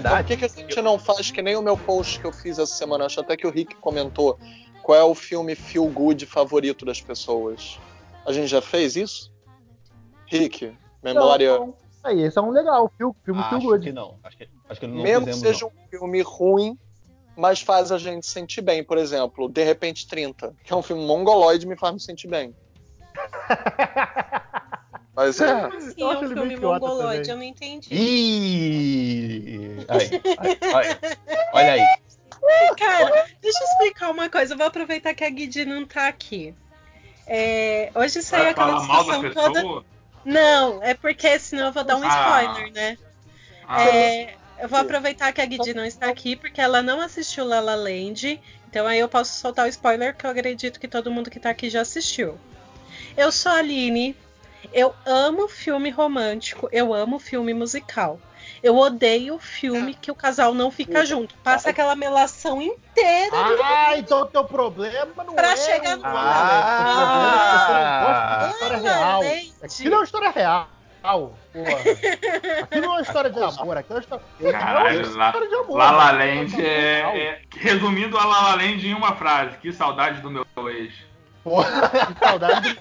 [0.00, 2.32] verdade, por que, que a gente não faz que nem o meu post que eu
[2.32, 3.06] fiz essa semana?
[3.06, 4.38] Acho até que o Rick comentou.
[4.82, 7.78] Qual é o filme feel good favorito das pessoas?
[8.24, 9.32] A gente já fez isso?
[10.26, 11.58] Rick, memória.
[11.58, 11.74] Não,
[12.04, 13.84] Aí, esse é um legal, filme, filme feel acho good.
[13.84, 14.16] que não.
[14.22, 15.68] Acho que, acho que não Mesmo que seja não.
[15.72, 16.78] um filme ruim,
[17.36, 18.84] mas faz a gente sentir bem.
[18.84, 22.54] Por exemplo, De repente 30, que é um filme mongoloide me faz me sentir bem.
[25.16, 25.62] Mas é.
[25.62, 27.30] Como assim Eu é um ele filme mongoloide?
[27.30, 27.88] Eu não entendi.
[27.90, 29.86] Ih!
[29.88, 30.98] Aí, aí, olha,
[31.54, 31.86] olha aí.
[32.76, 34.52] Cara, deixa eu explicar uma coisa.
[34.52, 36.54] Eu vou aproveitar que a Guidi não tá aqui.
[37.26, 39.84] É, hoje saiu aquela discussão toda.
[40.24, 42.42] Não, é porque senão eu vou dar um Ah.
[42.44, 42.98] spoiler, né?
[43.66, 47.44] Ah, É, eu vou aproveitar que a Guidi não está aqui, porque ela não assistiu
[47.44, 48.40] La La Land.
[48.68, 51.50] Então aí eu posso soltar o spoiler que eu acredito que todo mundo que tá
[51.50, 52.38] aqui já assistiu.
[53.16, 54.14] Eu sou a Aline.
[54.72, 58.18] Eu amo filme romântico, eu amo filme musical.
[58.62, 61.34] Eu odeio filme que o casal não fica junto.
[61.38, 66.08] Passa aquela melação inteira Ah, então o teu problema não Pra é chegar o no
[66.08, 69.22] o problema é não gosta da história real.
[69.62, 70.68] Aquilo é uma história real.
[71.52, 72.62] Porra.
[72.62, 75.00] Aquilo não é uma história de amor, aquilo é uma história, aquilo é uma Caralho,
[75.02, 75.78] história de amor.
[75.78, 76.10] La La?
[76.10, 79.56] Land é, é- Resumindo a La La Land em uma frase.
[79.58, 80.92] Que saudade do meu ex.
[81.46, 82.80] Porra, que saudade do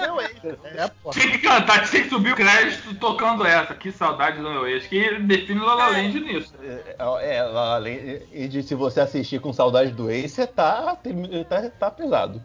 [0.00, 0.44] meu ex.
[0.44, 1.12] É, porra.
[1.12, 3.74] Tinha que cantar, tinha que subir o crédito tocando essa.
[3.74, 4.86] Que saudade do meu ex.
[4.86, 6.54] Que define La La Land nisso.
[6.62, 10.96] É, é, além e de se você assistir com saudade do ex, você tá,
[11.48, 12.40] tá, tá pesado.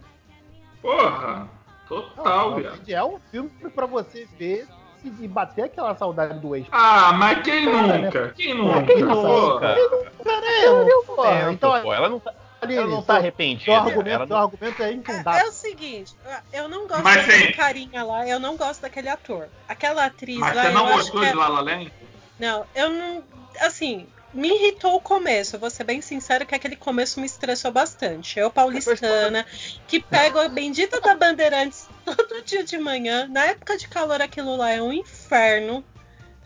[0.81, 1.47] Porra.
[1.87, 2.89] Total, Não, viado.
[2.89, 4.67] É um filme pra você ver
[5.03, 6.65] e bater aquela saudade do ex.
[6.71, 8.29] Ah, mas quem nunca?
[8.35, 8.81] Quem nunca?
[8.83, 9.75] Quem Porra.
[9.75, 10.11] nunca?
[10.23, 11.51] Caramba, porra.
[11.51, 13.71] Então, Pô, ela não tá, Aline, ela não tá arrependida.
[13.73, 15.47] argumento, ela seu não- argumento é É infundável.
[15.47, 16.15] o seguinte,
[16.53, 17.51] eu não gosto Mas, daquele sim.
[17.53, 19.49] carinha lá, eu não gosto daquele ator.
[19.67, 21.91] Aquela atriz Mas lá, você não gostou é- de La La Land?
[22.39, 23.23] Não, eu não.
[23.59, 25.55] Assim, me irritou o começo.
[25.55, 28.39] Eu vou ser bem sincero que aquele começo me estressou bastante.
[28.39, 29.45] Eu, paulistana,
[29.87, 33.27] que pego a bendita da Bandeirantes todo dia de manhã.
[33.27, 35.83] Na época de calor, aquilo lá é um inferno.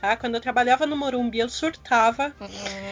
[0.06, 0.16] Tá?
[0.16, 2.32] Quando eu trabalhava no Morumbi, eu surtava.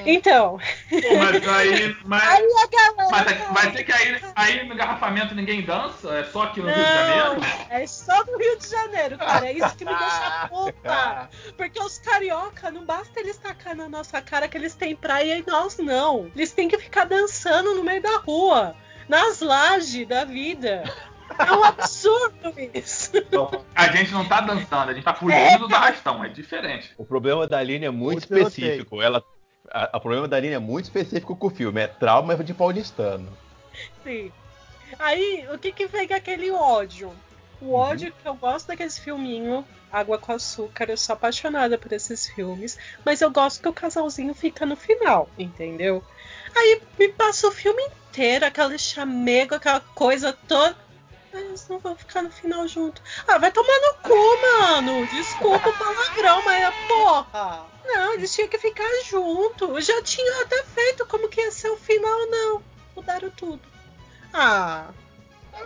[0.03, 0.57] Então,
[0.90, 1.96] Pô, mas aí.
[2.03, 2.41] Mas, aí
[2.72, 3.09] galera.
[3.12, 6.12] mas vai ter que aí, aí no engarrafamento ninguém dança?
[6.12, 7.40] É só aqui no Rio de Janeiro?
[7.40, 9.46] Não, é só no Rio de Janeiro, cara.
[9.46, 11.29] É isso que me deixa puta.
[11.56, 15.46] Porque os carioca, não basta eles tacar na nossa cara que eles têm praia e
[15.46, 16.31] nós não.
[16.35, 18.75] Eles têm que ficar dançando no meio da rua,
[19.07, 20.84] nas lajes da vida.
[21.39, 23.11] É um absurdo isso.
[23.75, 26.91] A gente não tá dançando, a gente tá fugindo do arrastão, é diferente.
[26.97, 29.01] O problema da Aline é muito específico.
[29.01, 29.23] Ela,
[29.72, 31.81] a- o problema da Aline é muito específico com o filme.
[31.81, 33.35] É trauma de paulistano.
[34.03, 34.31] Sim.
[35.00, 37.11] Aí, o que que vem com aquele ódio?
[37.59, 42.28] O ódio que eu gosto daqueles filminhos, Água com Açúcar, eu sou apaixonada por esses
[42.28, 46.03] filmes, mas eu gosto que o casalzinho fica no final, entendeu?
[46.55, 50.75] Aí me passa o filme inteiro, aquele chamego, aquela coisa toda.
[51.34, 53.02] Mas eles não vão ficar no final junto.
[53.28, 55.08] Ah, vai tomar no cu, mano.
[55.08, 57.66] Desculpa o palavrão, mas é porra.
[57.86, 59.66] Não, eles tinham que ficar junto.
[59.66, 62.62] Eu já tinha até feito como que ia ser o final, não.
[62.96, 63.62] Mudaram tudo.
[64.34, 64.86] Ah.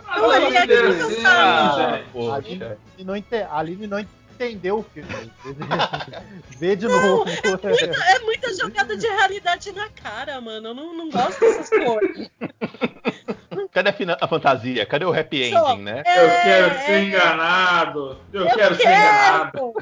[0.08, 1.08] Olha, não tá.
[1.08, 1.26] gente.
[1.26, 2.34] A Poxa.
[2.34, 3.98] Aline não, ente- a Aline não
[4.38, 5.08] entendeu o filme.
[6.58, 7.24] Vê de novo.
[7.44, 10.68] Muita- é muita jogada de realidade na cara, mano.
[10.68, 12.30] Eu não, não gosto dessas coisas.
[13.72, 14.86] Cadê a, a fantasia?
[14.86, 15.98] Cadê o happy Só- ending, né?
[15.98, 16.04] Eu
[16.42, 18.18] quero É, ser é, enganado.
[18.32, 19.74] Eu, Eu quero, ser enganado.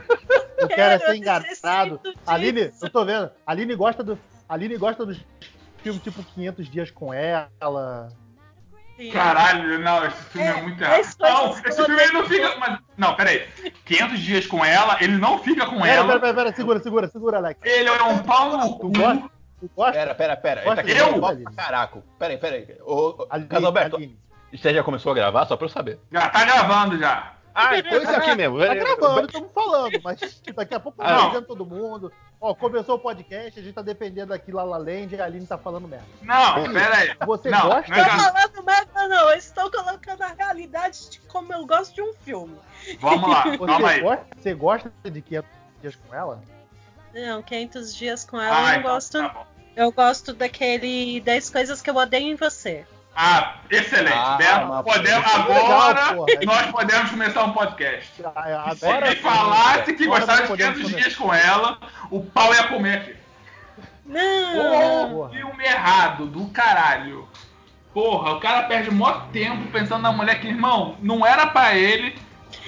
[0.58, 2.00] Eu quero é ser enganado.
[2.26, 3.30] Aline, eu tô vendo.
[3.46, 4.18] Aline gosta do.
[4.48, 5.18] Aline gosta dos
[5.82, 8.08] filmes tipo 500 dias com ela.
[8.96, 9.10] Sim.
[9.10, 11.00] Caralho, não, esse filme é, É, muito errado.
[11.00, 12.56] esse foi Não, esse filme ele não fica.
[12.56, 13.46] Mas, não, peraí.
[13.84, 16.06] 500 dias com ela, ele não fica com Pera, ela.
[16.06, 17.60] pera, pera, pera, segura, segura, segura, Alex.
[17.62, 18.88] Ele é um pau no Tu cu.
[18.92, 19.30] gosta?
[19.60, 19.92] Tu gosta?
[19.92, 20.60] Pera, pera, pera.
[20.60, 21.20] Ele Gosta tá de querendo eu?
[21.20, 22.02] falar pra caraca.
[22.18, 22.66] Pera aí, pera aí.
[22.84, 23.12] Ô,
[23.48, 24.18] Casalberto, Aline.
[24.52, 25.46] você já começou a gravar?
[25.46, 25.98] Só pra eu saber.
[26.10, 27.32] Já tá gravando já.
[27.54, 28.58] Ah, então isso aqui mesmo.
[28.58, 31.28] Tá gravando, estamos falando, mas daqui a pouco tá Não.
[31.28, 32.12] dizendo todo mundo.
[32.40, 35.46] Ó, começou o podcast, a gente tá defendendo aqui La La Land e a Aline
[35.46, 36.04] tá falando merda.
[36.22, 37.16] Não, pera aí.
[37.26, 39.30] Você Não, gosta não é Tô que- falando merda, não.
[39.30, 42.56] Eu estou colocando a realidade de como eu gosto de um filme.
[43.00, 44.00] Vamos lá, calma Você aí.
[44.02, 45.50] gosta, você gosta de 500
[45.80, 46.42] dias com ela?
[47.14, 49.18] Não, 500 dias com ela Ah, eu não então gosto.
[49.18, 49.46] tá.
[49.74, 52.86] Eu gosto daquele 10 coisas que eu odeio em você.
[53.18, 54.12] Ah, excelente.
[54.14, 56.26] Ah, Beto, podemos, legal, agora porra.
[56.44, 58.22] nós podemos começar um podcast.
[58.34, 61.08] Ah, Se ele falasse que agora gostava de podemos 500 começar.
[61.08, 61.78] dias com ela,
[62.10, 63.16] o pau ia comer aqui.
[64.04, 65.30] Não.
[65.30, 67.28] Filme errado, do caralho.
[67.94, 72.18] Porra, o cara perde mó tempo pensando na mulher que, irmão, não era pra ele.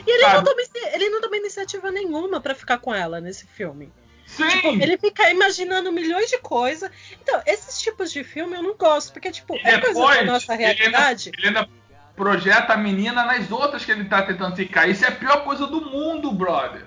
[0.06, 0.60] E ele não, toma,
[0.94, 3.92] ele não toma iniciativa nenhuma pra ficar com ela nesse filme.
[4.28, 4.46] Sim!
[4.48, 6.90] Tipo, ele fica imaginando milhões de coisas.
[7.20, 10.26] Então, esses tipos de filme eu não gosto, porque, tipo, E é coisa da depois,
[10.26, 11.32] nossa ele ainda, realidade.
[11.36, 11.68] ele ainda
[12.14, 14.86] projeta a menina nas outras que ele tá tentando ficar.
[14.86, 16.84] Isso é a pior coisa do mundo, brother.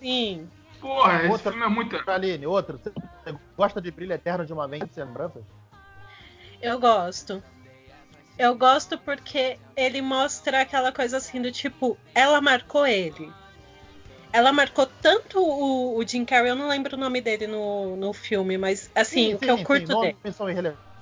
[0.00, 0.48] Sim.
[0.80, 2.10] Porra, esse Outra- filme é muito.
[2.10, 2.78] Aline, outro.
[2.78, 5.42] Você gosta de Brilho Eterno de uma vez sem lembranças?
[6.60, 7.42] Eu gosto.
[8.38, 13.32] Eu gosto porque ele mostra aquela coisa assim do tipo, ela marcou ele.
[14.32, 18.12] Ela marcou tanto o, o Jim Carrey, eu não lembro o nome dele no, no
[18.12, 20.16] filme, mas assim, o que eu curto dele.
[20.32, 20.92] são irrelevantes.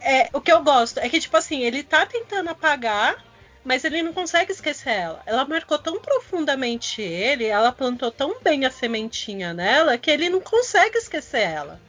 [0.00, 3.24] É, o que eu gosto é que, tipo assim, ele tá tentando apagar,
[3.64, 5.22] mas ele não consegue esquecer ela.
[5.24, 10.40] Ela marcou tão profundamente ele, ela plantou tão bem a sementinha nela, que ele não
[10.40, 11.80] consegue esquecer ela.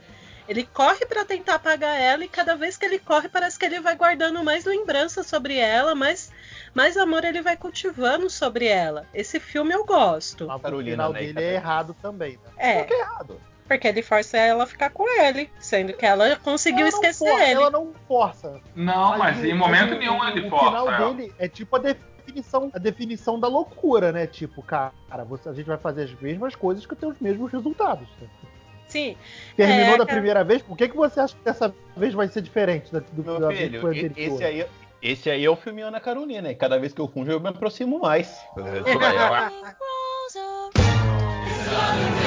[0.47, 3.79] Ele corre pra tentar apagar ela e cada vez que ele corre parece que ele
[3.79, 6.31] vai guardando mais lembranças sobre ela, mais,
[6.73, 9.05] mais amor ele vai cultivando sobre ela.
[9.13, 10.47] Esse filme eu gosto.
[10.47, 11.45] Mas o final né, dele cara?
[11.45, 12.49] é errado também, né?
[12.57, 13.39] É, Que é errado.
[13.67, 17.43] porque ele força ela a ficar com ele, sendo que ela conseguiu Ela esquecer força,
[17.45, 17.53] ele.
[17.61, 18.61] Ela não força.
[18.75, 20.65] Não, mas, o- em momento mas o- nenhum ele o força.
[20.65, 21.13] final ela.
[21.13, 24.27] dele é tipo a definição, a definição da loucura, né?
[24.27, 24.91] Tipo, cara,
[25.25, 28.07] você, a gente vai fazer as mesmas coisas que tem os mesmos resultados.
[28.93, 29.17] Sim,
[29.57, 30.07] Terminou É, da cara.
[30.19, 33.23] primeira vez, por que, que você acha que dessa vez vai ser diferente da, do,
[33.23, 34.35] Meu da vez que foi anterior?
[34.35, 34.65] esse aí,
[35.01, 36.51] esse aí é o filme Ana Carolina.
[36.51, 38.39] E cada vez que eu fujo, eu me aproximo mais.
[38.55, 38.63] Eu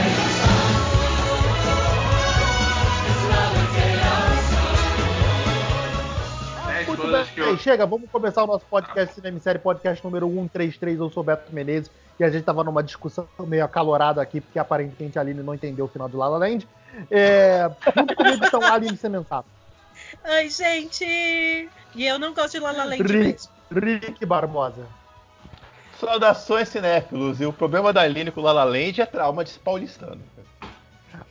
[6.96, 10.26] Muito bem, que eu- chega, vamos começar o nosso podcast Cinema em Série, podcast número
[10.28, 10.98] 133.
[10.98, 14.58] Eu sou o Beto Menezes e a gente tava numa discussão meio acalorada aqui, porque
[14.58, 16.66] aparentemente a Aline não entendeu o final do La La Land.
[17.10, 19.46] É, junto comigo estão a Aline Semensato,
[20.24, 21.04] Ai, gente!
[21.04, 23.50] E eu não gosto de La La Land Ri- mesmo.
[23.70, 24.86] Rick Barbosa,
[25.98, 27.40] Saudações cinéfilos.
[27.40, 30.20] E o problema da Aline com o La La Land é trauma de paulistano.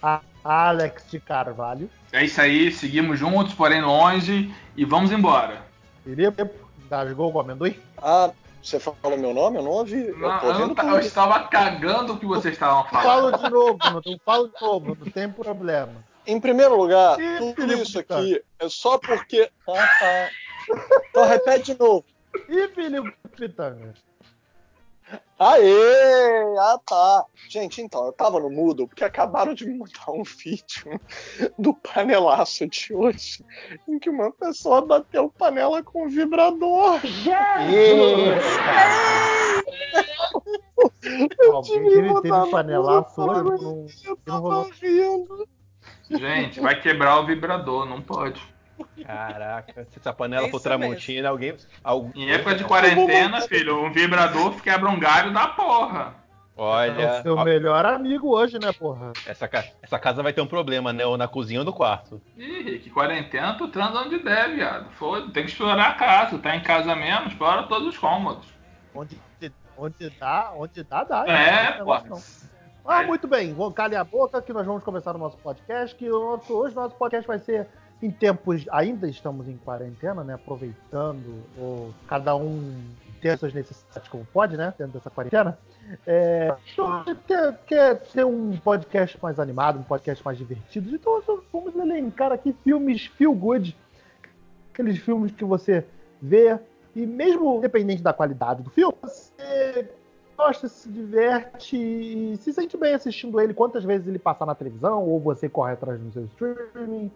[0.01, 5.63] a Alex de Carvalho, É isso aí, seguimos juntos, porém longe, e vamos embora.
[6.03, 6.47] Felipe,
[6.87, 7.75] Gasgou com amendoim.
[7.97, 8.29] Ah,
[8.61, 9.57] você falou meu nome?
[9.57, 10.05] Eu não ouvi.
[10.07, 13.03] Eu Não, tô eu, não ouvindo ta- eu estava cagando o que vocês estavam falando.
[13.05, 15.93] Falo de novo, não, eu falo de novo, não tem problema.
[16.27, 19.49] Em primeiro lugar, Ih, tudo Felipe isso aqui é só porque.
[19.67, 20.29] Ah, tá.
[21.09, 22.05] Então repete de novo.
[22.49, 23.93] E Felipe Pitanga?
[25.37, 26.57] Aê!
[26.57, 27.25] Ah, tá.
[27.49, 30.99] Gente, então, eu tava no mudo porque acabaram de me mandar um vídeo
[31.59, 33.43] do panelaço de hoje,
[33.87, 37.01] em que uma pessoa bateu panela com vibrador.
[41.53, 43.63] Alguém teve, teve panelaço hoje?
[43.63, 44.69] Não, Eu não tava rolou.
[44.81, 45.47] rindo.
[46.09, 48.41] Gente, vai quebrar o vibrador, não pode.
[49.05, 51.55] Caraca, se essa panela É for Tramontina, alguém.
[51.83, 56.15] algum- Em época de quarentena, filho, um vibrador quebra um galho da porra.
[56.57, 59.11] É Olha, o seu ó, melhor amigo hoje, né, porra?
[59.27, 61.05] essa, ca- essa casa vai ter um problema, né?
[61.05, 62.21] Ou na cozinha ou no quarto.
[62.37, 64.89] Ih, Rick, quarentena tu transa onde der, viado.
[64.91, 66.37] Foda, tem que explorar a casa.
[66.39, 68.47] Tá em casa mesmo, explora todos os cômodos.
[68.93, 69.19] Onde,
[69.77, 71.25] onde dá, onde dá, dá.
[71.27, 71.77] É, pô.
[71.79, 72.21] negócio não.
[72.87, 75.93] Ah, muito bem, vou calem a boca que nós vamos começar o nosso podcast.
[75.93, 77.67] Que o nosso, hoje o nosso podcast vai ser
[78.05, 78.65] em tempos.
[78.71, 80.35] Ainda estamos em quarentena, né?
[80.35, 82.83] Aproveitando, ou cada um
[83.21, 84.73] ter suas necessidades como pode, né?
[84.77, 85.57] Dentro dessa quarentena.
[86.05, 90.95] É, então, quer, quer ter um podcast mais animado, um podcast mais divertido?
[90.95, 91.21] Então
[91.51, 93.75] vamos elencar aqui filmes feel good.
[94.71, 95.85] Aqueles filmes que você
[96.21, 96.59] vê
[96.95, 99.89] e mesmo independente da qualidade do filme, você
[100.37, 105.03] gosta, se diverte e se sente bem assistindo ele quantas vezes ele passar na televisão,
[105.03, 107.11] ou você corre atrás no seu streaming,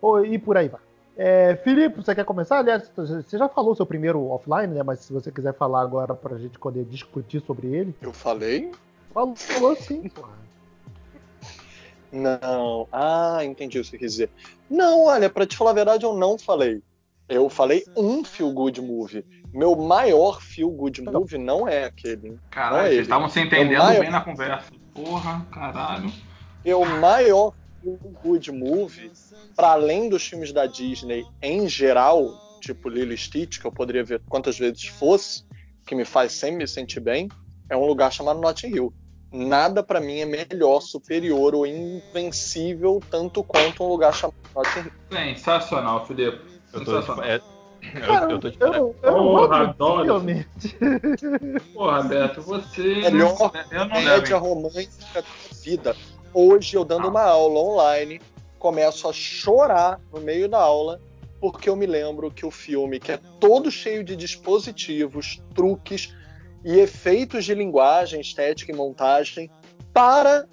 [0.00, 0.80] ou, e por aí vai.
[1.16, 2.58] É, Felipe, você quer começar?
[2.58, 4.82] Aliás, você já falou seu primeiro offline, né?
[4.82, 7.94] Mas se você quiser falar agora pra gente poder discutir sobre ele.
[8.02, 8.72] Eu falei?
[9.12, 10.44] Falou, falou sim, porra.
[12.10, 12.88] Não.
[12.92, 14.30] Ah, entendi o que você quis dizer.
[14.68, 16.82] Não, olha, pra te falar a verdade, eu não falei.
[17.28, 19.24] Eu falei um feel good movie.
[19.52, 22.38] Meu maior feel good movie não é aquele.
[22.50, 24.70] Caralho, Não é vocês estavam se entendendo É o bem na conversa.
[24.92, 26.12] Porra, caralho.
[26.64, 27.52] Meu maior
[27.84, 29.12] feel good movie,
[29.54, 34.02] para além dos filmes da Disney em geral, tipo Lilo e Stitch, que eu poderia
[34.02, 35.44] ver quantas vezes fosse,
[35.86, 37.28] que me faz sempre me sentir bem,
[37.68, 38.92] é um lugar chamado Notting Hill.
[39.30, 44.92] Nada pra mim é melhor, superior ou invencível tanto quanto um lugar chamado Notting Hill.
[45.36, 46.54] Sensacional, Felipe.
[46.72, 47.40] Eu tô, é,
[47.92, 50.24] Cara, eu, eu tô de eu, Porra, adoro.
[51.72, 52.82] Porra, Beto, você.
[52.82, 53.36] Melhor
[53.70, 54.38] Eu não Comédia levo.
[54.38, 55.96] romântica da vida.
[56.34, 57.10] Hoje, eu dando Ah.
[57.10, 58.20] uma aula online,
[58.58, 61.00] começo a chorar no meio da aula,
[61.40, 66.12] porque eu me lembro que o filme, que é todo cheio de dispositivos, truques
[66.64, 69.48] e efeitos de linguagem, estética e montagem,
[69.92, 70.46] para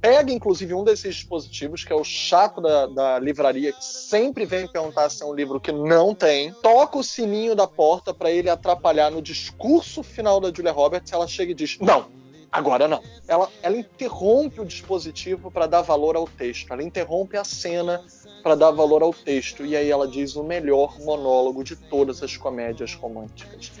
[0.00, 4.66] pega inclusive um desses dispositivos, que é o chato da, da livraria, que sempre vem
[4.66, 8.48] perguntar se é um livro que não tem, toca o sininho da porta para ele
[8.48, 11.12] atrapalhar no discurso final da Julia Roberts.
[11.12, 12.06] Ela chega e diz: Não,
[12.50, 13.02] agora não.
[13.26, 18.04] Ela, ela interrompe o dispositivo para dar valor ao texto, ela interrompe a cena
[18.42, 19.64] para dar valor ao texto.
[19.64, 23.72] E aí ela diz o melhor monólogo de todas as comédias românticas.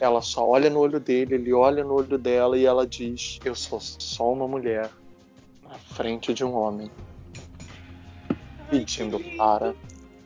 [0.00, 3.54] Ela só olha no olho dele, ele olha no olho dela e ela diz: Eu
[3.54, 4.90] sou só uma mulher
[5.62, 6.90] na frente de um homem,
[8.68, 9.74] pedindo para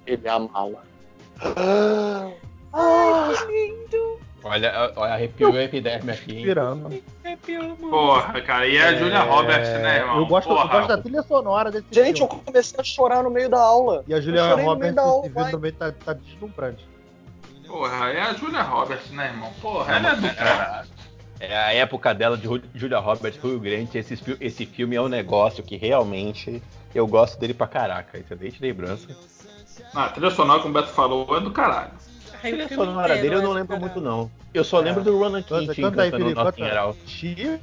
[0.07, 0.83] ele amá-la.
[2.73, 4.16] Ai, que lindo!
[4.47, 6.37] Olha, olha arrepiou o epiderme aqui.
[6.39, 6.43] hein?
[6.45, 7.03] Pirando.
[7.25, 7.91] Arrepiou, mano.
[7.91, 10.19] Porra, cara, e a Julia Roberts, né, irmão?
[10.19, 12.43] Eu gosto, eu gosto da trilha sonora desse Gente, eu filme.
[12.45, 14.05] comecei a chorar no meio da aula.
[14.07, 16.87] E a Eu Julia Roberts esse vídeo também tá, tá deslumbrante.
[17.67, 19.53] Porra, é a Julia Roberts, né, irmão?
[19.61, 20.83] Porra, ela é do é-.
[21.39, 23.99] É a época dela de Ju- Julia Roberts, Rio Grande.
[23.99, 26.63] Esse, esse filme é um negócio que realmente
[26.95, 28.17] eu gosto dele pra caraca.
[28.19, 29.09] Excelente lembrança.
[29.93, 31.91] Não, a trilha sonora, como o Beto falou, é do caralho.
[32.47, 34.31] Ai, A o trilha filme dele eu é não lembro muito, não.
[34.55, 34.83] Eu só É.
[34.85, 36.73] lembro do Ronan Keating canta aí, cantando Felipe, Nothing canta.
[36.75, 36.97] at All.
[37.07, 37.61] She,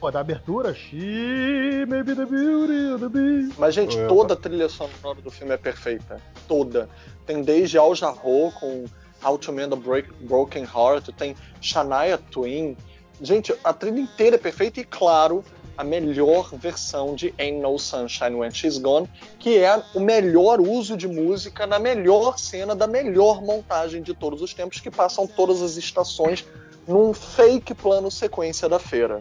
[0.00, 3.58] pô, da abertura, she may be the beauty of the beast.
[3.58, 6.20] Mas, gente, toda a trilha sonora do filme é perfeita.
[6.48, 6.88] Toda.
[7.26, 8.84] Tem desde Al Jarreau com
[9.24, 12.76] How to Mend a Break- Broken Heart, tem Shania Twain.
[13.22, 15.44] Gente, a trilha inteira é perfeita e, claro,
[15.76, 20.96] a melhor versão de Ain't No Sunshine When She's Gone, que é o melhor uso
[20.96, 25.62] de música na melhor cena da melhor montagem de todos os tempos, que passam todas
[25.62, 26.44] as estações
[26.86, 29.20] num fake plano sequência da feira.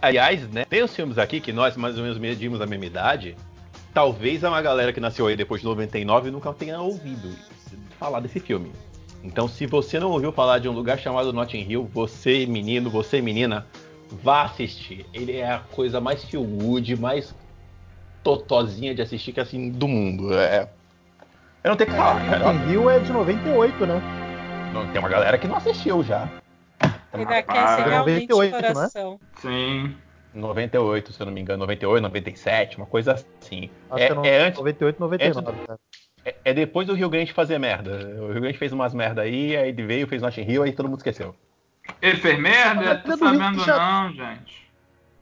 [0.00, 0.64] Aliás, né?
[0.64, 3.36] Tem os filmes aqui que nós mais ou menos medimos a mesma idade.
[3.94, 7.34] Talvez uma galera que nasceu aí depois de 99 nunca tenha ouvido
[7.98, 8.70] falar desse filme.
[9.22, 13.20] Então, se você não ouviu falar de um lugar chamado Notting Hill, você menino, você
[13.20, 13.66] menina,
[14.10, 15.06] vá assistir.
[15.12, 17.34] Ele é a coisa mais feel good, mais
[18.22, 20.32] totozinha de assistir que assim do mundo.
[20.34, 20.68] É.
[21.62, 22.24] Eu não tenho que falar.
[22.28, 22.52] cara.
[22.52, 24.00] Em Rio é de 98, né?
[24.72, 26.28] Não, Tem uma galera que não assistiu já.
[27.12, 28.62] Ele aquece realmente 98, o né?
[28.72, 29.20] coração.
[29.40, 29.94] Sim.
[30.34, 33.70] 98, se eu não me engano, 98, 97, uma coisa assim.
[33.90, 35.80] Acho É, que é, no, é antes, 98, 99, cara.
[36.24, 37.92] É, é depois do Rio Grande fazer merda.
[38.20, 40.88] O Rio Grande fez umas merda aí, aí ele veio, fez Notting Hill, aí todo
[40.88, 41.34] mundo esqueceu.
[42.00, 42.84] Ele fez merda?
[42.84, 44.70] É Rio sabendo já- não, gente.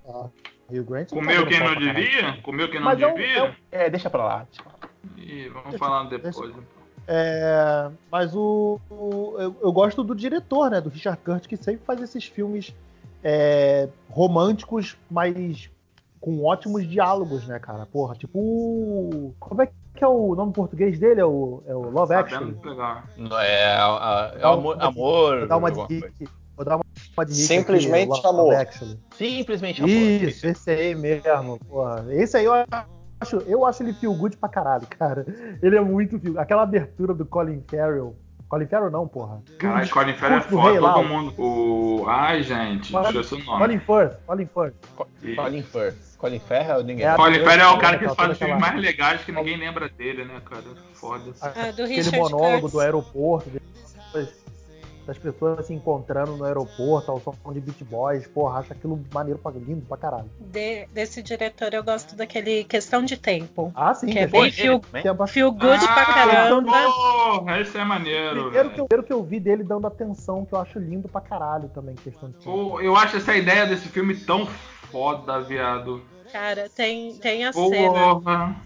[0.09, 0.27] Ah,
[0.71, 2.39] Rio Grande tá Comeu quem não devia?
[2.43, 3.39] Comeu quem não Mas é devia?
[3.39, 4.47] é um- É, deixa pra lá.
[4.51, 4.89] deixa lá.
[5.17, 6.51] Ih, vamos Deixa- falar deixa- depois.
[6.51, 6.65] então.
[7.09, 10.81] É, mas o, o- eu, eu gosto do diretor, né?
[10.81, 12.75] Do Richard Curtis, que sempre faz esses filmes
[13.23, 15.71] é, românticos, mas
[16.21, 17.87] com ótimos diálogos, né, cara?
[17.87, 18.39] Porra, tipo.
[18.39, 21.21] o- Como é que é o nome português dele?
[21.21, 22.55] É o, é o Love Actually.
[22.55, 23.09] Sabendo pegar.
[23.17, 25.47] Não, É, a- é Dá amor, uma- amor.
[25.49, 25.69] Dar uma.
[25.71, 26.29] Rick.
[26.57, 26.85] Vou dar uma,
[27.17, 28.55] uma de Rick Simplesmente aqui, amor.
[29.17, 29.93] Simplesmente amor.
[29.93, 32.07] Isso, esse aí mesmo, porra.
[32.11, 32.53] Esse aí eu
[33.21, 35.27] acho, eu acho ele feel good pra caralho, cara.
[35.63, 38.17] Ele é muito feel Aquela abertura do Colin Farrell.
[38.49, 39.43] Colin Farrell não, porra.
[39.59, 41.35] Caralho, Colin Farrell é foda, todo mundo.
[41.37, 42.05] O...
[42.07, 43.59] Ai, gente, Colin- esqueci o nome.
[43.59, 45.37] Colin Firth, Colin Firth.
[45.37, 46.17] Colin Firth.
[46.17, 47.07] Colin Farrell, ninguém.
[47.07, 49.89] É Colin Farrell é o cara que faz os filmes mais legais que ninguém lembra
[49.89, 50.63] dele, né, cara?
[50.95, 51.35] Foda.
[51.43, 53.51] Ah, do Aquele Richard monólogo do aeroporto,
[54.15, 54.46] das,
[55.07, 59.39] das pessoas se encontrando no aeroporto, ao som de Beat Boys, porra, acho aquilo maneiro
[59.39, 60.29] pra lindo pra caralho.
[60.41, 63.73] De- desse diretor eu gosto daquele Questão de Tempo.
[63.75, 65.27] Ah, sim, Que é bem feel, tempo.
[65.27, 66.73] feel good ah, pra caramba.
[66.73, 68.45] Porra, esse é maneiro.
[68.45, 71.21] Primeiro que, eu, primeiro que eu vi dele dando atenção, que eu acho lindo pra
[71.21, 72.81] caralho também, questão de tempo.
[72.81, 74.47] Eu acho essa ideia desse filme tão
[74.91, 76.03] foda, viado.
[76.33, 78.57] Cara, tem, tem a cena.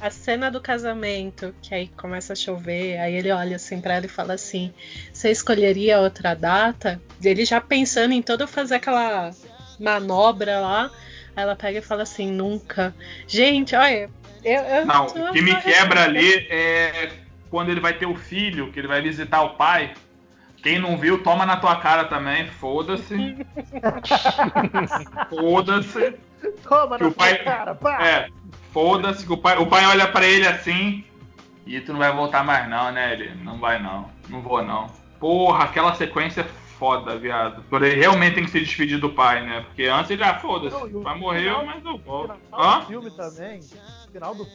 [0.00, 4.06] A cena do casamento, que aí começa a chover, aí ele olha assim pra ela
[4.06, 4.72] e fala assim:
[5.12, 7.00] Você escolheria outra data?
[7.22, 9.30] Ele já pensando em todo fazer aquela
[9.78, 10.90] manobra lá.
[11.36, 12.94] Aí ela pega e fala assim: Nunca.
[13.26, 14.10] Gente, olha,
[14.42, 14.62] eu.
[14.62, 17.10] eu Não, o que me quebra ali é
[17.50, 19.92] quando ele vai ter o filho, que ele vai visitar o pai.
[20.62, 23.16] Quem não viu, toma na tua cara também, foda-se.
[25.28, 26.14] foda-se.
[26.66, 28.02] Toma Que na o pai- cara, pá!
[28.02, 28.28] É,
[28.72, 31.04] foda-se que o pai, o pai olha pra ele assim.
[31.66, 33.12] E tu não vai voltar mais não, né?
[33.12, 34.10] Ele, não vai não.
[34.28, 34.86] Não vou não.
[35.20, 37.62] Porra, aquela sequência é foda, viado.
[37.72, 39.60] Ele realmente tem que se despedir do pai, né?
[39.60, 40.74] Porque antes ele, ah, foda-se.
[40.74, 42.34] O pai morreu, final- mas eu volto.
[42.52, 42.80] Hã?
[42.80, 43.60] do filme também,
[44.10, 44.46] final do,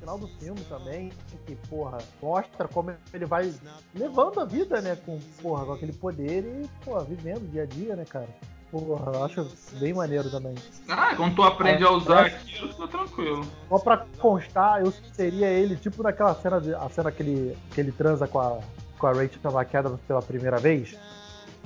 [0.00, 1.12] final do filme também,
[1.46, 3.54] que, porra, mostra como ele vai
[3.94, 7.94] levando a vida, né, com, porra, com aquele poder e, porra, vivendo dia a dia,
[7.96, 8.28] né, cara.
[8.70, 9.46] Porra, eu acho
[9.80, 10.54] bem maneiro também.
[10.88, 12.26] Ah, quando tu aprende a usar É.
[12.28, 13.46] aquilo, tá tranquilo.
[13.68, 17.80] Só pra constar, eu seria ele, tipo naquela cena, de, a cena que ele, que
[17.80, 18.60] ele transa com a,
[18.98, 20.96] com a Rachel McAdams pela primeira vez.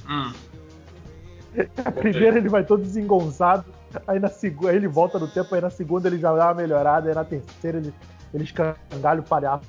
[0.09, 0.33] Hum.
[1.95, 3.65] Primeiro ele vai todo desengonçado,
[4.07, 6.55] Aí na segunda, aí ele volta no tempo, aí na segunda ele já dá uma
[6.55, 7.95] melhorada, aí na terceira ele,
[8.33, 9.69] ele escangalha o palhaço.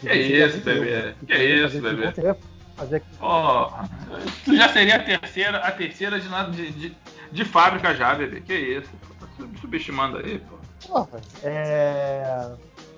[0.00, 1.14] Que isso, bebê?
[1.26, 2.12] Que isso, bebê?
[2.82, 3.02] Fazer...
[3.20, 3.68] Oh,
[4.44, 6.96] tu já seria a terceira, a terceira de, de, de,
[7.30, 8.40] de fábrica já, bebê.
[8.40, 8.90] Que isso?
[9.20, 10.56] Tá subestimando aí, pô.
[10.88, 12.50] Porra, é.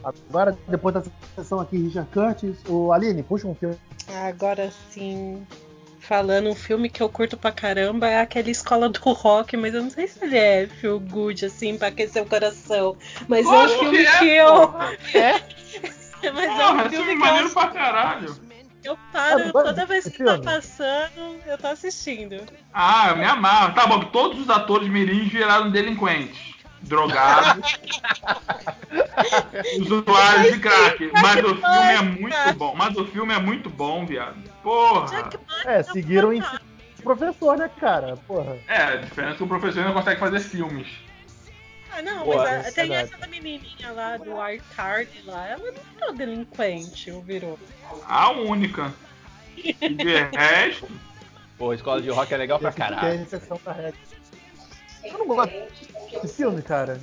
[0.02, 3.76] Agora, depois dessa sessão aqui, Richard Curtis, o Aline, puxa um filme.
[4.26, 5.46] Agora sim.
[6.00, 9.82] Falando, um filme que eu curto pra caramba é aquele Escola do Rock, mas eu
[9.82, 12.96] não sei se ele é feel good, assim, pra aquecer o coração.
[13.28, 14.74] Mas é um filme que, é, que eu.
[15.14, 16.30] É?
[16.30, 17.52] mas porra, é um filme que maneiro eu...
[17.52, 18.43] pra caralho.
[18.84, 22.36] Eu paro, toda vez que tá passando, eu tô assistindo.
[22.72, 23.74] Ah, eu me amarro.
[23.74, 27.78] Tá bom, todos os atores mirins viraram delinquentes drogados,
[29.80, 31.10] usuários de crack.
[31.14, 32.74] Mas o filme é muito bom.
[32.76, 34.36] Mas o filme é muito bom, viado.
[34.62, 35.30] Porra.
[35.64, 36.42] É, seguiram em
[37.02, 38.16] professor, né, cara?
[38.26, 38.58] Porra.
[38.68, 40.88] É, a diferença é que o professor não consegue fazer filmes.
[41.96, 45.72] Ah, não, Boa, mas a, tem é aquela menininha lá do Arcard lá, ela não
[45.72, 47.58] virou delinquente, ou virou?
[48.08, 48.92] A única.
[49.56, 50.88] E de resto.
[51.56, 53.22] Pô, escola de rock é legal pra caralho.
[53.22, 53.92] exceção pra
[55.04, 55.52] Eu não gosto
[56.20, 57.00] desse filme, cara.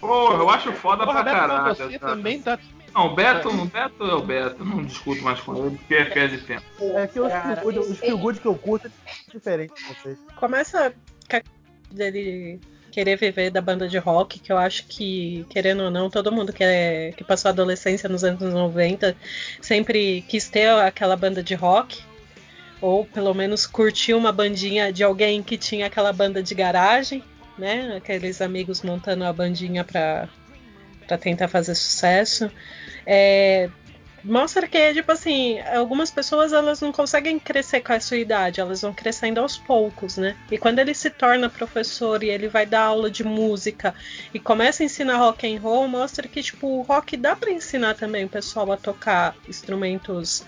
[0.00, 1.76] Pô, eu acho foda Porra, pra caralho.
[1.76, 2.58] Você também tá
[2.92, 6.04] não, o Beto, o Beto é o Beto, não discuto mais com ele porque é
[6.06, 6.64] perde tempo.
[6.80, 8.90] É que os feel, good, os feel good que eu curto é
[9.30, 10.18] diferente de vocês.
[10.36, 10.94] Começa
[11.90, 12.58] dele
[12.96, 16.50] querer viver da banda de rock, que eu acho que, querendo ou não, todo mundo
[16.50, 19.14] que, é, que passou a adolescência nos anos 90
[19.60, 22.02] sempre quis ter aquela banda de rock.
[22.80, 27.22] Ou pelo menos curtir uma bandinha de alguém que tinha aquela banda de garagem,
[27.58, 27.96] né?
[27.98, 30.28] Aqueles amigos montando a bandinha para
[31.20, 32.50] tentar fazer sucesso.
[33.04, 33.68] É,
[34.24, 38.82] mostra que, tipo assim, algumas pessoas elas não conseguem crescer com a sua idade, elas
[38.82, 40.36] vão crescendo aos poucos, né?
[40.50, 43.94] E quando ele se torna professor e ele vai dar aula de música
[44.34, 47.94] e começa a ensinar rock and roll, mostra que, tipo, o rock dá para ensinar
[47.94, 50.44] também o pessoal a tocar instrumentos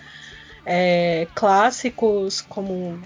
[0.64, 3.00] é, clássicos como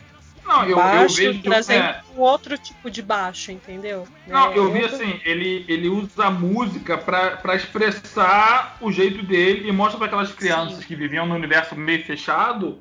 [0.52, 2.00] não, eu, baixo, eu vejo trazendo é...
[2.16, 4.06] um outro tipo de baixo, entendeu?
[4.26, 9.68] Não, é, eu vi assim, ele, ele usa a música para expressar o jeito dele
[9.68, 10.84] e mostra para aquelas crianças Sim.
[10.84, 12.78] que viviam no universo meio fechado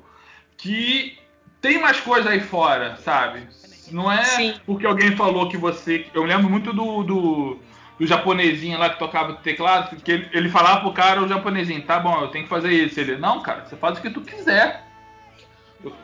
[0.56, 1.18] que
[1.60, 3.48] tem mais coisa aí fora, sabe?
[3.90, 4.54] Não é Sim.
[4.66, 6.06] porque alguém falou que você.
[6.14, 7.58] Eu lembro muito do, do,
[7.98, 11.98] do japonesinho lá que tocava teclado, que ele, ele falava pro cara, o japonesinho, tá
[11.98, 12.98] bom, eu tenho que fazer isso.
[13.00, 14.91] Ele, não, cara, você faz o que tu quiser.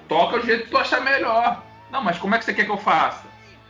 [0.09, 1.63] Toca o jeito que tu achar melhor.
[1.91, 3.25] Não, mas como é que você quer que eu faça?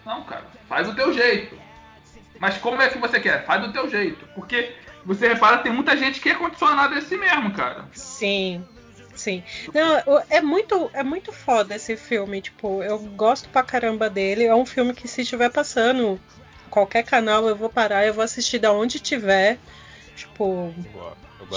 [0.04, 1.58] Não, cara, faz do teu jeito.
[2.38, 3.44] Mas como é que você quer?
[3.44, 4.26] Faz do teu jeito.
[4.34, 7.84] Porque você repara, tem muita gente que é condicionada assim mesmo, cara.
[7.92, 8.64] Sim.
[9.14, 9.42] Sim.
[9.74, 12.40] Não, é muito, é muito foda esse filme.
[12.40, 14.44] Tipo, eu gosto pra caramba dele.
[14.44, 16.20] É um filme que se estiver passando
[16.70, 19.58] qualquer canal, eu vou parar, eu vou assistir da onde tiver.
[20.14, 20.72] Tipo,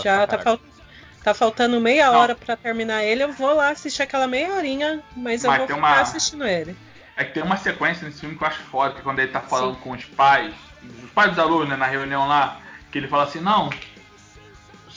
[0.01, 0.80] já tá faltando
[1.23, 2.17] Tá faltando meia não.
[2.17, 5.67] hora para terminar ele, eu vou lá assistir aquela meia horinha, mas, mas eu vou
[5.67, 6.01] ficar uma...
[6.01, 6.75] assistindo ele.
[7.15, 9.31] É que tem uma sequência nesse filme que eu acho foda, que é quando ele
[9.31, 9.81] tá falando Sim.
[9.81, 10.53] com os pais,
[11.03, 12.59] os pais dos alunos, né, na reunião lá,
[12.91, 13.69] que ele fala assim, não,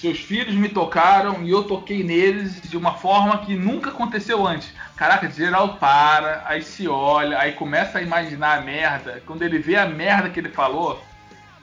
[0.04, 4.70] seus filhos me tocaram e eu toquei neles de uma forma que nunca aconteceu antes.
[4.96, 9.22] Caraca, geral para, aí se olha, aí começa a imaginar a merda.
[9.26, 11.02] Quando ele vê a merda que ele falou,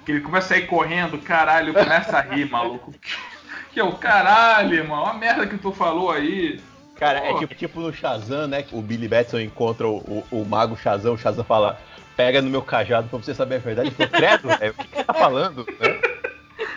[0.05, 2.93] que ele começa a ir correndo, caralho, começa a rir, maluco.
[3.73, 5.05] Que é o caralho, irmão.
[5.05, 6.59] A merda que tu falou aí.
[6.95, 8.63] Cara, é tipo, tipo, no Shazam, né?
[8.71, 11.79] O Billy Batson encontra o, o, o mago Shazam, o Shazam fala,
[12.15, 13.87] pega no meu cajado pra você saber a verdade.
[13.87, 15.65] Ele falou, credo, velho, o que, você tá falando?
[15.79, 16.01] Né?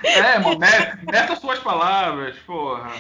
[0.03, 0.59] É, mano,
[1.11, 2.93] meta suas palavras, porra.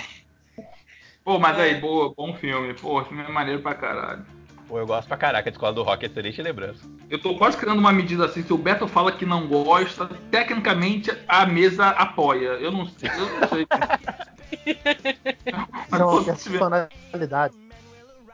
[1.24, 2.74] Pô, mas aí, boa, bom filme.
[2.74, 4.26] Pô, filme é maneiro pra caralho.
[4.74, 6.84] Pô, eu gosto pra caraca de Escola do Rock, é excelente lembrança.
[7.08, 11.16] Eu tô quase criando uma medida assim, se o Beto fala que não gosta, tecnicamente
[11.28, 12.48] a mesa apoia.
[12.58, 13.66] Eu não sei, eu não sei.
[15.96, 17.54] não, é personalidade.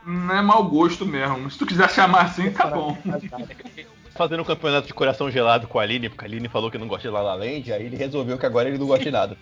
[0.07, 1.51] Não é mau gosto mesmo.
[1.51, 2.97] Se tu quiser chamar assim, tá bom.
[4.17, 6.89] Fazendo um campeonato de coração gelado com a Aline, porque a Aline falou que não
[6.89, 9.37] gosta de La La Land, aí ele resolveu que agora ele não gosta de nada.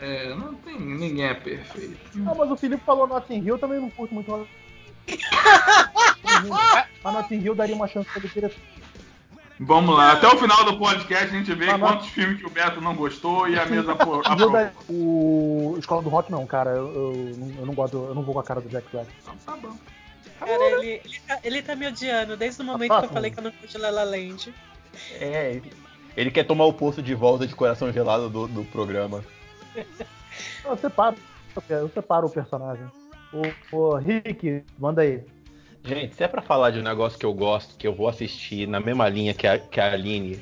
[0.00, 1.96] É, não tem, ninguém é perfeito.
[2.16, 4.32] Não, mas o Felipe falou Notting Hill, também não curto muito
[7.04, 8.58] a Notting Hill daria uma chance para ele diretor.
[9.62, 12.50] Vamos lá, até o final do podcast a gente vê Mas, quantos filmes que o
[12.50, 13.92] Beto não gostou e a mesa
[14.24, 14.70] aprovou.
[14.88, 17.12] O Escola do Rock não, cara, eu, eu,
[17.58, 19.10] eu, não gosto, eu não vou com a cara do Jack Black.
[19.20, 19.76] Então, tá bom.
[20.38, 23.38] Cara, ele, ele, tá, ele tá me odiando desde o momento que eu falei que
[23.38, 24.54] eu não gosto de La La Land.
[25.20, 25.72] É, ele,
[26.16, 29.22] ele quer tomar o posto de volta de coração gelado do, do programa.
[30.64, 31.16] Eu separo,
[31.68, 32.86] eu separo o personagem.
[33.32, 35.22] O, o Rick, manda aí.
[35.84, 38.66] Gente, se é pra falar de um negócio que eu gosto, que eu vou assistir
[38.66, 40.38] na mesma linha que a, que a Aline,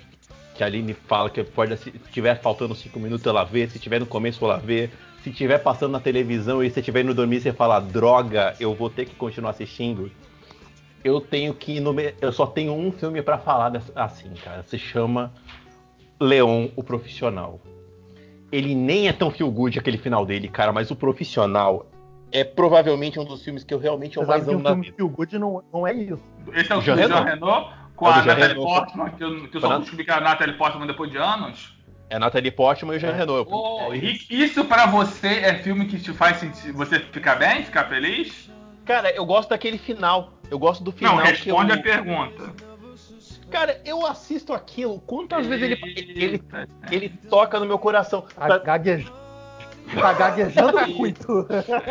[0.54, 4.00] que a Aline fala que pode, se tiver faltando 5 minutos ela vê, se tiver
[4.00, 4.90] no começo ela vê,
[5.22, 8.90] se tiver passando na televisão e você estiver indo dormir você fala, droga, eu vou
[8.90, 10.10] ter que continuar assistindo.
[11.04, 14.64] Eu tenho que no, eu só tenho um filme para falar assim, cara.
[14.64, 15.32] Se chama
[16.20, 17.60] Leon, o Profissional.
[18.50, 21.86] Ele nem é tão feel good aquele final dele, cara, mas o Profissional
[22.30, 24.96] é provavelmente um dos filmes que eu realmente Você mais amo o na filme vida.
[24.96, 26.22] Feel Good não, não é isso.
[26.52, 27.24] Esse é o Jean filme.
[27.24, 28.54] Renault com É a Natalie.
[28.54, 31.76] Portman, que eu, que eu só descobri que era a Natalie Portman depois de anos.
[32.10, 33.50] É Natalie Portman e o Jean Renault.
[33.50, 37.84] É, Rick, isso pra você é filme que te faz sentir, você ficar bem, ficar
[37.84, 38.50] feliz?
[38.84, 40.32] Cara, eu gosto daquele final.
[40.50, 42.68] Eu gosto do final Não, responde que a pergunta.
[43.50, 45.00] Cara, eu assisto aquilo.
[45.00, 48.22] Quantas vezes ele, ele, Eita, ele toca no meu coração?
[48.22, 49.06] Tá, Pra, gaguej...
[49.94, 51.46] tá gaguejando muito.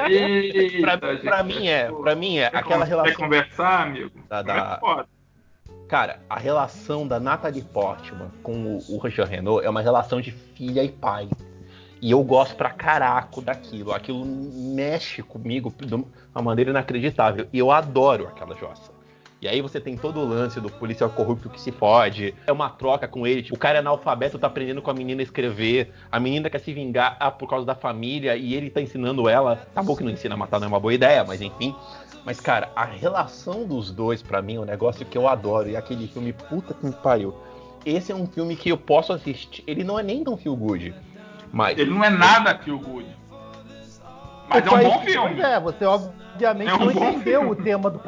[0.10, 1.23] eita, pra- gente.
[1.23, 3.12] pra mim é, pra mim é Quer aquela relação.
[3.15, 4.12] Quer conversar, amigo?
[4.29, 5.05] Da- É da- foda.
[5.88, 10.31] Cara, a relação da Natalie Portman com o, o Jean Renault é uma relação de
[10.31, 11.29] filha e pai.
[12.01, 13.93] E eu gosto pra caraco daquilo.
[13.93, 16.05] Aquilo mexe comigo de uma
[16.43, 17.47] maneira inacreditável.
[17.53, 18.91] E eu adoro aquela jossa.
[19.39, 22.34] E aí você tem todo o lance do policial corrupto que se fode.
[22.47, 23.43] É uma troca com ele.
[23.43, 25.93] Tipo, o cara é analfabeto, tá aprendendo com a menina a escrever.
[26.12, 29.58] A menina quer se vingar ah, por causa da família e ele tá ensinando ela.
[29.76, 31.76] Tá bom que não ensina a matar, não é uma boa ideia, mas enfim.
[32.26, 35.69] Mas, cara, a relação dos dois, pra mim, é um negócio que eu adoro.
[35.69, 37.34] E aquele filme, puta que me pariu.
[37.86, 39.63] Esse é um filme que eu posso assistir.
[39.67, 40.93] Ele não é nem tão feel good.
[41.54, 41.78] Mas.
[41.78, 43.06] Ele não é nada feel good.
[44.50, 45.36] Mas é um bom filme.
[45.36, 47.52] Pois é, você obviamente É um não entendeu filme.
[47.52, 48.02] o tema do.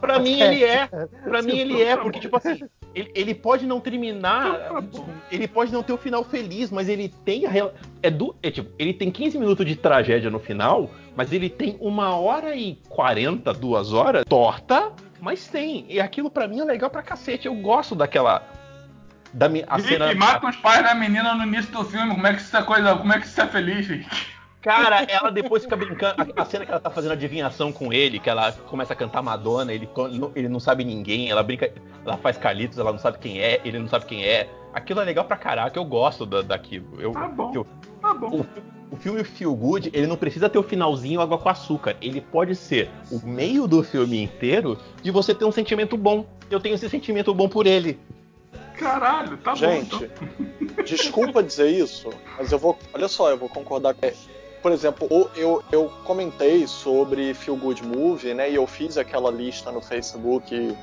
[0.00, 0.86] Pra mim ele é.
[0.86, 2.60] Pra mim ele é, porque, tipo assim,
[2.94, 4.82] ele, ele pode não terminar.
[5.30, 7.70] Ele pode não ter o final feliz, mas ele tem a.
[8.02, 8.34] É do.
[8.42, 12.56] É tipo, ele tem 15 minutos de tragédia no final, mas ele tem uma hora
[12.56, 15.84] e 40, duas horas, torta, mas tem.
[15.88, 17.46] E aquilo pra mim é legal pra cacete.
[17.46, 18.42] Eu gosto daquela.
[19.32, 19.46] Da.
[19.46, 20.14] A Rick cena.
[20.14, 22.14] mata os pais da menina no início do filme.
[22.14, 22.96] Como é que isso é coisa.
[22.96, 24.39] Como é que isso é feliz, Rick?
[24.60, 26.32] Cara, ela depois fica brincando.
[26.36, 29.72] A, cena que ela tá fazendo adivinhação com ele, que ela começa a cantar Madonna,
[29.72, 29.88] ele,
[30.36, 31.72] ele não sabe ninguém, ela brinca.
[32.04, 34.48] Ela faz Carlitos, ela não sabe quem é, ele não sabe quem é.
[34.74, 37.00] Aquilo é legal pra caraca, eu gosto da- daquilo.
[37.00, 37.52] Eu, Tá bom.
[37.54, 37.66] eu-
[38.02, 38.28] Tá bom.
[38.90, 41.96] o, o filme Feel Good, ele não precisa ter o finalzinho água com açúcar.
[42.00, 46.26] Ele pode ser o meio do filme inteiro de você ter um sentimento bom.
[46.50, 47.98] Eu tenho esse sentimento bom por ele.
[48.76, 50.04] Caralho, tá Gente, bom.
[50.60, 50.84] Então.
[50.84, 52.78] desculpa dizer isso, mas eu vou.
[52.94, 54.10] Olha só, eu vou concordar com.
[54.62, 58.50] Por exemplo, eu, eu comentei sobre Feel Good Movie, né?
[58.50, 60.76] E eu fiz aquela lista no Facebook,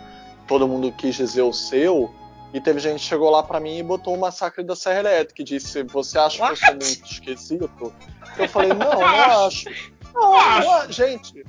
[0.47, 2.13] todo mundo quis dizer o seu.
[2.53, 5.41] E teve gente que chegou lá pra mim e botou o Massacre da Serra Elétrica
[5.41, 7.93] e disse: Você acha que eu sou muito esquisito?
[8.37, 9.05] Eu falei: Não, não
[9.45, 9.69] acho.
[10.13, 10.91] Não, não.
[10.91, 11.45] Gente,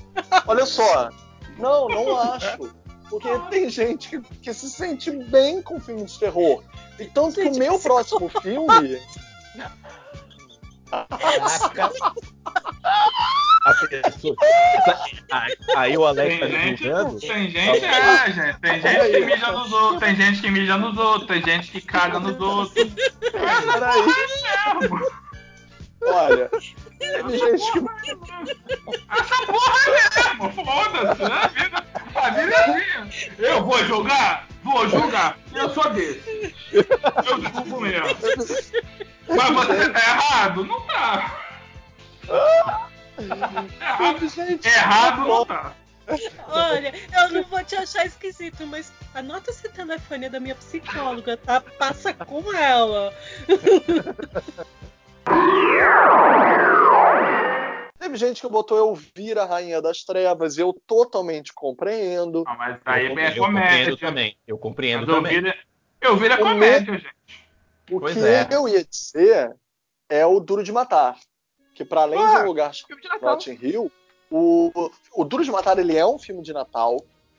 [0.46, 1.08] olha só.
[1.56, 2.74] Não, não acho.
[3.08, 6.62] Porque tem gente que, que se sente bem com filmes de terror.
[6.98, 9.00] E tanto que o meu próximo filme.
[10.90, 11.92] Caraca.
[13.64, 14.36] A pessoa-
[15.30, 17.20] Aí, aí o Alex tá Tem me gente, julgando.
[17.20, 18.60] tem gente, é, gente.
[18.60, 21.80] Tem gente que mija nos outros, tem gente que mija nos outros, tem gente que
[21.82, 22.94] caga nos outros.
[23.30, 24.06] Peraí,
[24.80, 25.00] Mesmo.
[26.06, 26.50] olha.
[26.98, 27.78] Teve gente que.
[29.10, 29.90] Essa porra é
[30.24, 31.40] mesmo, foda-se, né?
[31.42, 33.30] A vida, a vida é assim.
[33.38, 34.46] Eu vou julgar?
[34.64, 35.36] Vou julgar.
[35.54, 36.54] Eu sou desse.
[36.72, 36.84] Eu
[37.64, 38.06] julgo mesmo.
[39.28, 40.64] Mas você tá errado?
[40.64, 41.38] Não tá.
[43.18, 44.66] Errado, gente.
[44.68, 45.74] errado não tá.
[46.48, 51.60] Olha, eu não vou te achar esquisito, mas anota esse telefone da minha psicóloga, tá?
[51.60, 53.12] Passa com ela.
[57.98, 62.44] Teve gente que botou Elvira, Rainha das Trevas, e eu totalmente compreendo.
[62.46, 63.66] Não, mas aí eu, é eu comédia.
[63.90, 64.36] compreendo também.
[64.46, 65.34] Eu compreendo Mas eu também.
[65.34, 65.58] vira,
[66.00, 67.47] eu vira comédia, gente.
[67.90, 68.46] O Pois que é.
[68.50, 69.54] eu ia dizer
[70.08, 71.18] é o Duro de Matar.
[71.74, 72.72] Que para além Ah, de um lugar
[73.04, 73.30] Natal.
[73.30, 73.92] Notting Hill,
[74.30, 76.96] o, o Duro de Matar ele é um filme de Natal.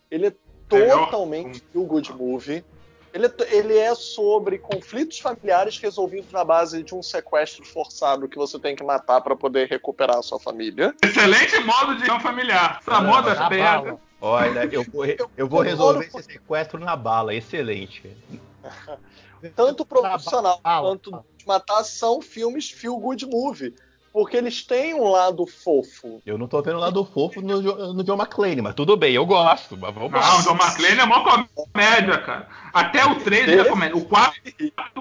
[0.10, 0.34] Ele é
[0.72, 2.64] Melhor totalmente feel good movie.
[3.12, 8.38] Ele é, ele é sobre conflitos familiares resolvidos na base de um sequestro forçado que
[8.38, 10.94] você tem que matar para poder recuperar a sua família.
[11.04, 12.80] Excelente modo de não familiar.
[12.80, 13.64] Essa moda pega.
[13.82, 14.00] bala.
[14.22, 15.06] Olha, eu vou,
[15.38, 17.34] eu vou resolver esse sequestro na bala.
[17.34, 18.16] Excelente.
[19.56, 20.90] Tanto profissional Na bala.
[20.90, 23.74] quanto de matar são filmes feel good movie.
[24.12, 26.20] Porque eles têm um lado fofo.
[26.26, 29.26] Eu não tô vendo lá do fofo no, no John McClane, mas tudo bem, eu
[29.26, 29.78] gosto.
[29.78, 30.20] Mas vamos lá.
[30.20, 32.48] Não, o John McClane é mó comédia, cara.
[32.74, 33.96] Até o 3 é comédia.
[33.96, 34.42] O 4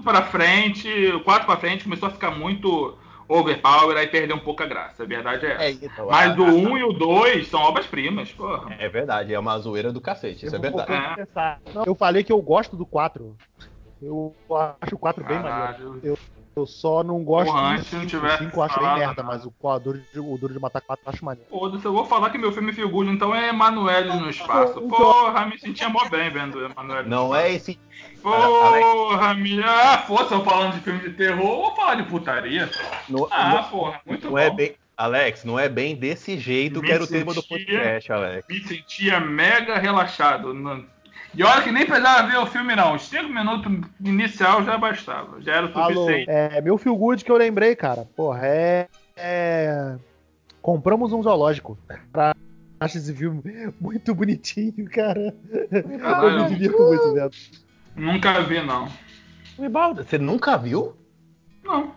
[0.04, 2.96] pra frente, o 4 pra frente começou a ficar muito
[3.28, 5.02] overpower, aí perdeu um pouco a graça.
[5.02, 5.64] A verdade é essa.
[5.64, 8.74] É, então, Mas o 1 e o 2 são obras-primas, porra.
[8.78, 11.20] É verdade, é uma zoeira do cacete, isso é Eu verdade.
[11.20, 11.56] É.
[11.74, 13.36] Não, Eu falei que eu gosto do 4.
[14.00, 14.34] Eu
[14.80, 16.00] acho o 4 bem maneiro.
[16.02, 16.18] Eu,
[16.58, 18.10] eu só não gosto Porra, do antes se não 5.
[18.10, 20.52] tivesse O 5 eu acho bem falado merda, mas o, o, Duro de, o Duro
[20.52, 21.48] de Matar 4 eu acho maneiro.
[21.50, 24.78] Foda-se, eu vou falar que meu filme Good, então é Emanuele no espaço.
[24.78, 27.42] o- Porra, me sentia mó bem vendo Emanuele no Não espaço.
[27.44, 27.78] é esse.
[28.22, 29.64] Porra, minha.
[29.66, 32.70] Ah, fosse eu falando de filme de terror, eu vou falar de putaria.
[33.08, 34.38] Não, Ah, não- porra, muito não bom.
[34.38, 34.74] é bem.
[34.96, 38.44] Alex, não é bem desse jeito Me que era o tema do podcast, Alex.
[38.48, 40.52] Me sentia mega relaxado.
[40.52, 40.84] Não-
[41.38, 42.96] E olha que nem precisava ver o filme, não.
[42.96, 45.40] Os 5 minutos inicial já bastava.
[45.40, 46.28] Já era o Alô, suficiente.
[46.28, 48.04] é, meu feel good que eu lembrei, cara.
[48.16, 48.88] Porra, é.
[49.16, 49.96] é...
[50.60, 51.78] Compramos um zoológico.
[52.12, 52.34] Pra...
[52.80, 53.40] Acho esse filme
[53.80, 55.32] muito bonitinho, cara.
[55.70, 56.42] Eu Caralho.
[56.42, 57.30] me divirto muito vendo.
[57.94, 58.88] Nunca vi, não.
[59.56, 60.96] Ribaldo, Você nunca viu?
[61.62, 61.92] Não.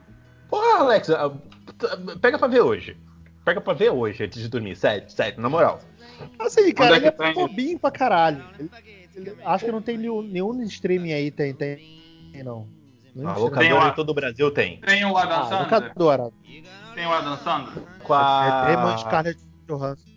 [0.50, 1.32] Porra, Alex, ah,
[2.22, 2.96] pega pra ver hoje.
[3.44, 4.76] Pega pra ver hoje, antes de dormir.
[4.76, 5.80] Sério, sério, na moral.
[6.38, 7.34] Assim, cara, é ele é tem?
[7.34, 8.44] bobinho pra caralho.
[8.60, 8.70] Ele-
[9.46, 11.78] acho que não tem nenhum, nenhum streaming aí, tem, tem,
[12.32, 12.68] tem não.
[13.16, 13.50] Nenhum A streaming.
[13.70, 14.78] locadora em todo o Brasil tem.
[14.82, 15.62] Tem o Adam Ah, Sandler?
[15.64, 16.32] locadora.
[16.96, 17.84] Tem o Adam Sandler?
[18.04, 18.66] Com a...
[18.68, 20.10] É, irmã Scarlett Johansson.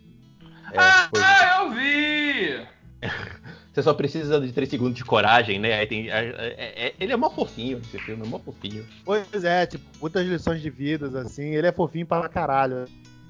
[0.72, 1.20] É, ah, foi-
[1.61, 2.66] eu vi!
[3.74, 5.74] Você só precisa de 3 segundos de coragem, né?
[5.74, 8.87] Aí tem, é- é- é- ele é mó fofinho, esse filme é mó fofinho.
[9.04, 11.57] Pois é, tipo, muitas lições de vidas, assim.
[11.57, 12.85] Ele é fofinho pra caralho.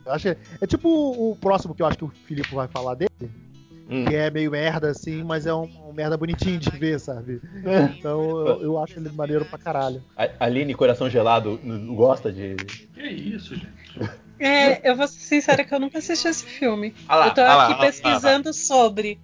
[0.05, 2.95] Eu acho, é tipo o, o próximo que eu acho que o Filipe vai falar
[2.95, 3.09] dele,
[3.89, 4.07] Hum.
[4.07, 7.41] que é meio merda, assim, mas é um, um merda bonitinho de ver, sabe?
[7.99, 10.03] Então eu, eu acho ele maneiro pra caralho.
[10.17, 11.61] A- Aline, coração gelado,
[11.95, 12.57] gosta de.
[12.95, 13.75] Que isso, gente?
[14.39, 16.95] É, eu vou ser sincera que eu nunca assisti esse filme.
[17.09, 19.21] Ah lá, eu tô ah lá, aqui ah lá, pesquisando sobre.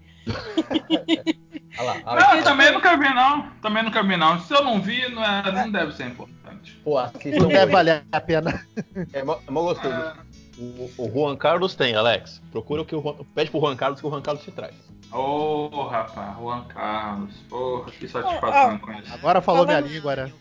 [1.76, 2.34] Lá, lá.
[2.36, 3.50] Não, também nunca vi, não.
[3.62, 4.38] Também nunca vi, não.
[4.40, 6.78] Se eu não vi, não, é- não deve ser importante.
[6.84, 8.62] Pô, assistam Não deve valer a pena.
[9.12, 9.94] É mó, é mó gostoso.
[9.94, 10.16] Ah,
[10.60, 12.42] O, o Juan Carlos tem, Alex.
[12.52, 14.74] Procura o que o Juan, pede pro Juan Carlos que o Juan Carlos te traz.
[15.10, 17.34] Ô, rapaz, Juan Carlos.
[17.48, 18.78] Porra, que satisfação ó.
[18.78, 19.12] com isso.
[19.14, 20.32] Agora falou Falando- minha língua, né?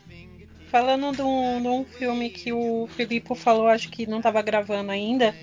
[0.69, 4.91] Falando de um, de um filme que o Filipe falou, acho que não tava gravando
[4.91, 5.33] ainda,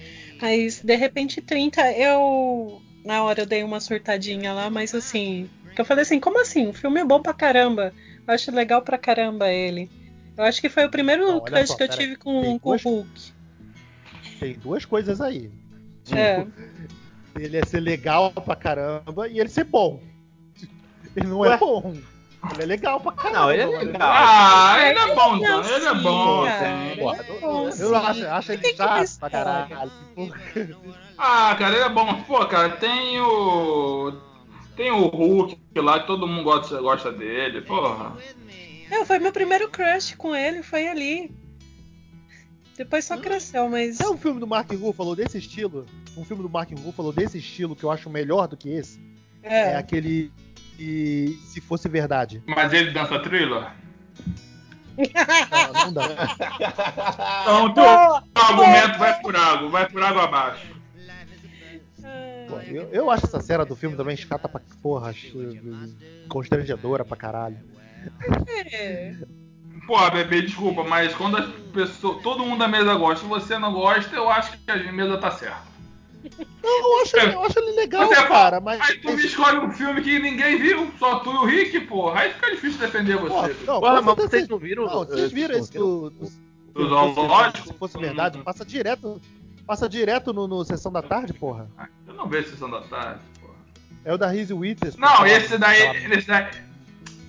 [0.41, 2.81] mas de repente 30, eu.
[3.05, 5.49] Na hora eu dei uma surtadinha lá, mas assim.
[5.77, 6.69] Eu falei assim, como assim?
[6.69, 7.93] O filme é bom pra caramba.
[8.27, 9.91] Eu acho legal pra caramba ele.
[10.37, 12.77] Eu acho que foi o primeiro Não, crush só, que eu tive com, com o
[12.77, 13.36] Hulk.
[14.39, 15.51] Tem duas coisas aí.
[16.13, 16.47] É.
[17.39, 20.01] Ele é ser legal pra caramba e ele ser bom.
[21.15, 21.55] Ele não Ué?
[21.55, 21.97] é bom.
[22.53, 23.41] Ele é legal pra caramba.
[23.41, 24.01] Não, ele é legal.
[24.03, 25.65] Ah, ele é bom, é então.
[25.65, 26.59] Ele é bom, cara.
[26.59, 26.91] sim.
[26.91, 27.83] Ele é bom, sim.
[27.83, 29.93] Eu acho, acho ele que chato pra caralho.
[31.19, 32.23] Ah, cara, ele é bom.
[32.23, 34.13] Pô, cara, tem o.
[34.77, 37.63] Tem o Hulk lá, que todo mundo gosta, gosta dele.
[37.63, 38.15] Porra.
[38.91, 41.35] Não, foi meu primeiro crush com ele, foi ali.
[42.77, 43.99] Depois só cresceu, mas.
[44.01, 45.87] É um filme do Mark Ruffalo desse estilo.
[46.17, 49.01] Um filme do Mark Ruffalo desse estilo que eu acho melhor do que esse.
[49.43, 49.77] É, É.
[49.77, 50.31] aquele.
[50.79, 52.43] E se fosse verdade.
[52.47, 53.73] Mas ele dança thriller?
[54.99, 56.07] Não, não dá.
[57.71, 57.85] Então, teu
[58.35, 60.67] argumento vai por água, vai por água abaixo.
[62.49, 65.11] Pô, eu, eu acho essa cena do filme também chata pra porra.
[65.11, 65.33] acho,
[66.29, 67.59] Constrangedora pra caralho.
[68.73, 69.15] É.
[69.87, 73.73] Porra, bebê, desculpa, mas quando as pessoas, todo mundo da mesa gosta e você não
[73.73, 75.77] gosta, eu acho que a mesa tá certa.
[76.63, 78.81] Não, eu acho, eu acho ele legal, Você cara, mas.
[78.81, 82.21] Aí tu me escolhe um filme que ninguém viu, só tu e o Rick, porra.
[82.21, 83.57] Aí fica difícil defender Pô, você.
[83.65, 84.87] não, Porra, mas vocês não viram?
[84.87, 86.29] Não, vocês viram esse do, do,
[86.75, 87.69] Do zoológico?
[87.69, 89.21] Se fosse verdade, passa direto.
[89.65, 91.69] Passa direto no, no Sessão da Tarde, porra.
[92.07, 93.55] Eu não vejo Sessão da Tarde, porra.
[94.05, 95.01] É o da Reese Witherspoon.
[95.01, 96.47] Não, esse daí, esse daí.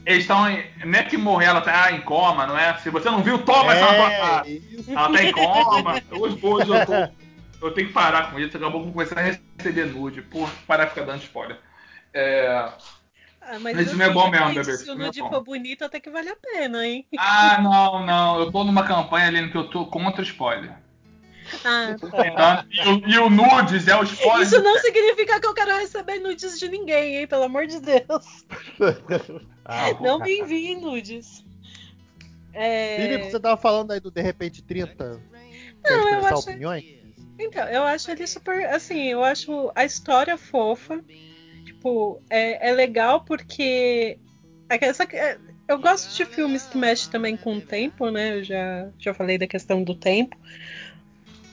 [0.08, 0.46] Eles estão.
[0.86, 2.78] Não é que morreu, ela tá em coma, não é?
[2.78, 4.48] Se você não viu, toma essa na tua.
[4.48, 4.90] É, isso.
[4.90, 6.02] Ela tá em coma.
[6.18, 7.66] Hoje, hoje eu tô.
[7.66, 10.22] Eu tenho que parar com isso, acabou com começar a receber nude.
[10.22, 11.60] Porra, parar de ficar dando spoiler.
[12.14, 12.72] É.
[13.42, 15.30] Ah, mas Esse filme é bom mesmo, bebê, Se o é nude bom.
[15.30, 17.06] for bonito, até que vale a pena, hein?
[17.18, 18.40] Ah, não, não.
[18.40, 20.74] Eu tô numa campanha ali que eu tô contra spoiler.
[21.66, 22.26] Ah, tá.
[22.26, 24.48] Então, e, o, e o nudes é o spoiler.
[24.48, 27.28] Isso não significa que eu quero receber nudes de ninguém, hein?
[27.28, 28.46] Pelo amor de Deus.
[29.68, 31.44] Ah, Não me enviem nudes.
[32.54, 32.96] É...
[33.02, 35.22] Felipe, você tava falando aí do De Repente 30?
[35.86, 36.84] Quer Não, eu acho- opiniões?
[37.40, 38.66] Então, eu acho ele super.
[38.70, 41.04] Assim, eu acho a história fofa.
[41.66, 44.18] Tipo, é, é legal porque.
[44.70, 48.40] é essa- é- eu gosto de filmes que mexem também com o tempo, né?
[48.40, 50.36] Eu já, já falei da questão do tempo.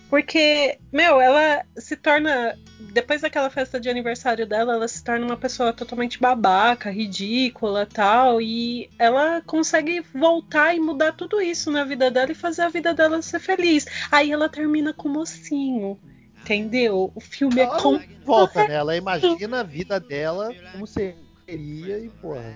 [0.08, 2.56] Porque, meu, ela se torna.
[2.92, 8.40] Depois daquela festa de aniversário dela, ela se torna uma pessoa totalmente babaca, ridícula tal.
[8.40, 12.94] E ela consegue voltar e mudar tudo isso na vida dela e fazer a vida
[12.94, 13.86] dela ser feliz.
[14.12, 15.98] Aí ela termina com o mocinho.
[16.42, 17.10] Entendeu?
[17.14, 17.92] O filme é Ela com.
[17.92, 18.74] não volta, né?
[18.74, 21.16] Ela imagina a vida dela como seria
[21.48, 22.54] e, porra.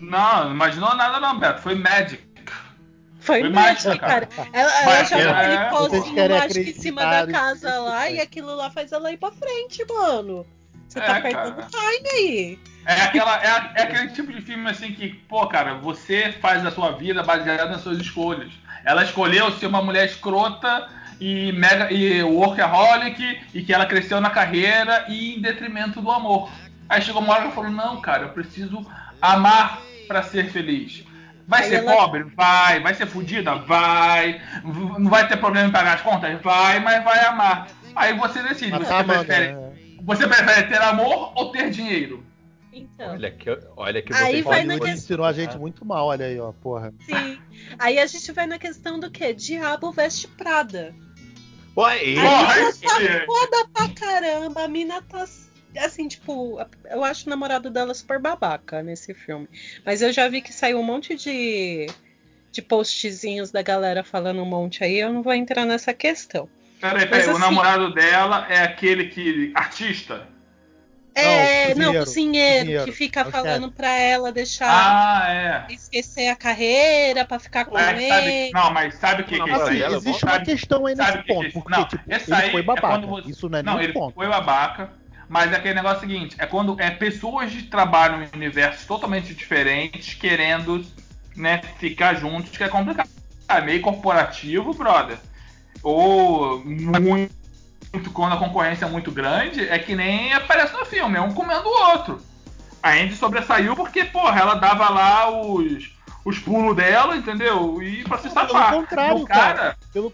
[0.00, 1.60] Não, não imaginou nada não, Beto.
[1.60, 2.22] Foi Magic.
[3.24, 4.26] Foi, Foi mágica, mágica, cara.
[4.26, 4.48] cara.
[4.52, 8.70] Ela, ela joga é, aquele pozinho mágico em cima da casa lá e aquilo lá
[8.70, 10.46] faz ela ir pra frente, mano.
[10.86, 11.68] Você É, tá perdendo cara.
[11.70, 12.58] time aí.
[12.84, 16.70] É, aquela, é, é aquele tipo de filme assim que, pô, cara, você faz a
[16.70, 18.52] sua vida baseada nas suas escolhas.
[18.84, 20.86] Ela escolheu ser uma mulher escrota
[21.18, 26.50] e mega e workaholic e que ela cresceu na carreira e em detrimento do amor.
[26.90, 28.86] Aí chegou uma hora que ela falou: Não, cara, eu preciso
[29.22, 31.02] amar pra ser feliz.
[31.46, 32.22] Vai Aí ser ela- pobre?
[32.36, 32.80] Vai.
[32.80, 33.54] Vai ser fodida?
[33.56, 34.40] Vai.
[34.98, 36.40] Não vai ter problema em pagar as contas?
[36.42, 37.68] Vai, mas vai amar.
[37.94, 38.70] Aí você decide.
[38.72, 39.72] Mas Você tá amando, prefere, né?
[40.02, 42.24] você prefere ter amor ou ter dinheiro?
[42.72, 43.12] Então.
[43.12, 46.26] Olha que, olha que Aí vocês vai na questão- ensinou a gente muito mal, olha
[46.26, 46.92] aí, ó, porra.
[47.06, 47.38] Sim.
[47.78, 49.32] Aí a gente vai na questão do quê?
[49.32, 50.92] Diabo veste Prada.
[51.76, 52.18] É esse.
[52.86, 54.64] A Porra, mina tá foda pra caramba.
[54.64, 55.24] A mina tá.
[55.78, 56.58] Assim, tipo,
[56.90, 59.48] eu acho o namorado dela super babaca nesse filme.
[59.84, 61.86] Mas eu já vi que saiu um monte de,
[62.52, 64.98] de postzinhos da galera falando um monte aí.
[64.98, 66.48] Eu não vou entrar nessa questão.
[66.80, 69.52] Peraí, peraí, Mas o assim- namorado dela é aquele que.
[69.54, 70.28] artista?
[71.16, 75.32] É, não, cozinheiro, cozinheiro, cozinheiro, que fica é o falando pra ela deixar Ah,
[75.68, 75.72] é.
[75.72, 78.50] esquecer a carreira pra ficar com Mas sabe, ele.
[78.52, 79.78] não, mas sabe o que, que é isso namorado Assim, aí?
[79.82, 82.34] dela, existe Sabe- uma questão aí sabe nesse que é ponto, porque, Não, tipo, ele
[82.34, 83.06] aí foi é babaca.
[83.06, 84.12] você- Isso não é Não, ele ponto.
[84.16, 84.92] foi babaca,
[85.28, 90.14] mas é aquele negócio seguinte: é quando é pessoas que trabalham em universos totalmente diferentes
[90.14, 90.84] querendo
[91.36, 93.08] né, ficar juntos, que é complicado.
[93.48, 95.18] É meio corporativo, brother.
[95.82, 97.30] Ou muito
[98.12, 101.68] quando a concorrência é muito grande, é que nem aparece no filme, é um comendo
[101.68, 102.20] o outro.
[102.82, 105.90] A Andy sobressaiu porque, porra, ela dava lá os,
[106.24, 107.82] os pulos dela, entendeu?
[107.82, 108.74] E pra se Não, pelo safar.
[108.74, 109.76] contrário, o cara.
[109.92, 110.12] Pelo,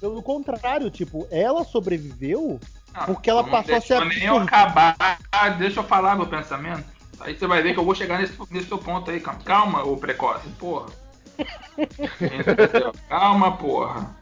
[0.00, 2.60] pelo contrário, tipo, ela sobreviveu
[3.04, 4.56] Porque ela passou a ser nem eu absurda.
[4.56, 5.18] acabar.
[5.58, 6.84] Deixa eu falar meu pensamento.
[7.20, 9.40] Aí você vai ver que eu vou chegar nesse, nesse seu ponto aí, calma.
[9.44, 10.86] Calma, ô precoce, porra.
[11.78, 12.92] Entendeu?
[13.08, 14.16] Calma, porra.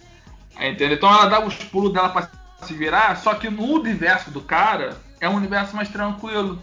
[0.57, 0.97] Entendeu?
[0.97, 2.29] Então ela dá os pulos dela pra
[2.63, 6.61] se virar, só que no universo do cara é um universo mais tranquilo.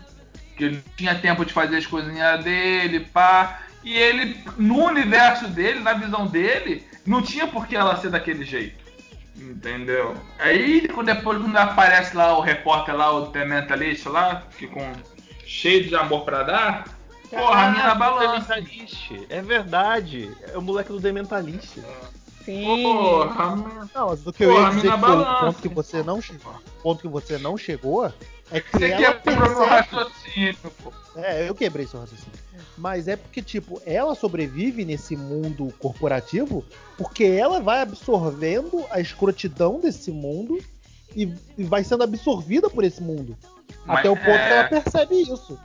[0.58, 3.62] Que ele tinha tempo de fazer as coisinhas dele, pá.
[3.84, 8.43] E ele, no universo dele, na visão dele, não tinha por que ela ser daquele
[8.43, 8.81] jeito.
[9.41, 10.15] Entendeu?
[10.38, 14.91] Aí quando depois quando aparece lá o repórter lá, o The Mentalist lá, que com
[15.45, 16.86] cheio de amor pra dar,
[17.30, 18.56] porra, a mina balança.
[19.30, 20.32] É verdade.
[20.54, 21.80] É o moleque do Dementalist.
[22.45, 22.84] Sim.
[22.84, 23.56] Porra,
[23.93, 25.45] Não, mas o que eu Porra, ia a dizer mina que o balança.
[25.45, 28.13] ponto que você não chegou, o ponto que você não chegou
[28.51, 30.93] é que você ela quebrou meu percebe, raciocínio, pô.
[31.15, 32.39] é, eu quebrei seu raciocínio.
[32.77, 36.63] Mas é porque tipo, ela sobrevive nesse mundo corporativo
[36.97, 40.57] porque ela vai absorvendo a escrotidão desse mundo
[41.15, 43.37] e, e vai sendo absorvida por esse mundo.
[43.85, 45.59] Mas Até o ponto é- que ela percebe isso.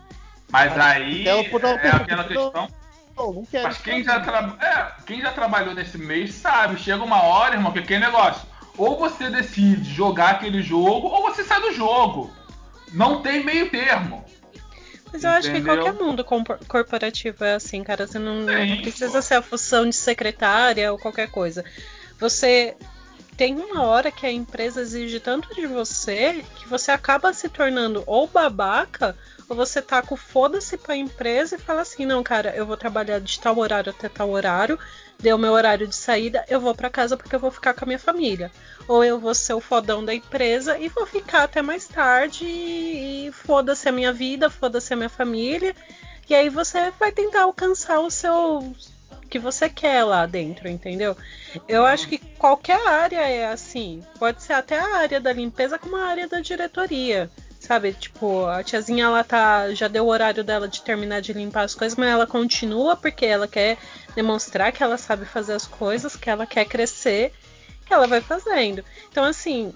[0.50, 2.68] Mas aí Ela pode dar uma é pergunta, aquela questão.
[3.16, 3.64] Não, não quero.
[3.64, 7.72] Mas quem já, tra- é, quem já trabalhou nesse mês sabe, chega uma hora, irmão,
[7.72, 8.46] que aquele negócio.
[8.76, 12.30] Ou você decide jogar aquele jogo, ou você sai do jogo.
[12.92, 14.24] Não tem meio termo.
[15.12, 15.82] Mas eu acho que Entendeu?
[15.82, 16.24] qualquer mundo
[16.66, 18.06] corporativo é assim, cara.
[18.06, 21.64] Você não, Sim, não precisa ser a função de secretária ou qualquer coisa.
[22.18, 22.76] Você
[23.36, 28.02] tem uma hora que a empresa exige tanto de você que você acaba se tornando
[28.06, 29.16] ou babaca
[29.48, 33.20] ou você tá com foda-se pra empresa e fala assim: não, cara, eu vou trabalhar
[33.20, 34.78] de tal horário até tal horário,
[35.18, 37.86] deu meu horário de saída, eu vou pra casa porque eu vou ficar com a
[37.86, 38.50] minha família.
[38.86, 43.28] Ou eu vou ser o fodão da empresa e vou ficar até mais tarde e,
[43.28, 45.74] e foda-se a minha vida, foda-se a minha família.
[46.28, 48.74] E aí você vai tentar alcançar o seu
[49.28, 51.16] que você quer lá dentro, entendeu?
[51.68, 54.02] Eu acho que qualquer área é assim.
[54.18, 57.30] Pode ser até a área da limpeza como a área da diretoria.
[57.66, 59.74] Sabe, tipo, a tiazinha ela tá.
[59.74, 63.26] Já deu o horário dela de terminar de limpar as coisas, mas ela continua porque
[63.26, 63.76] ela quer
[64.14, 67.32] demonstrar que ela sabe fazer as coisas, que ela quer crescer,
[67.84, 68.84] que ela vai fazendo.
[69.10, 69.74] Então, assim,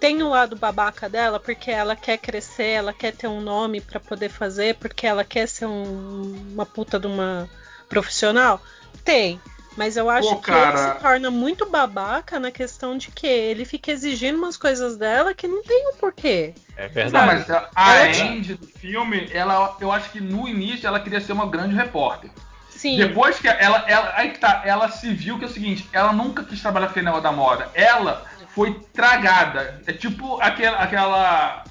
[0.00, 4.00] tem o lado babaca dela porque ela quer crescer, ela quer ter um nome pra
[4.00, 7.46] poder fazer, porque ela quer ser um- uma puta de uma
[7.86, 8.62] profissional?
[9.04, 9.38] Tem.
[9.76, 13.64] Mas eu acho Pô, que ele se torna muito babaca na questão de que ele
[13.64, 16.54] fica exigindo umas coisas dela que não tem um porquê.
[16.76, 17.26] É Não, verdade.
[17.26, 21.32] mas a, Ela- Andy do filme, ela, eu acho que no início ela queria ser
[21.32, 22.30] uma grande repórter.
[22.70, 22.96] Sim.
[22.98, 26.12] Depois que ela, ela, aí que tá, ela se viu que é o seguinte, ela
[26.12, 27.68] nunca quis trabalhar com negócio da moda.
[27.74, 29.80] Ela foi tragada.
[29.86, 31.64] É tipo aquela, aquela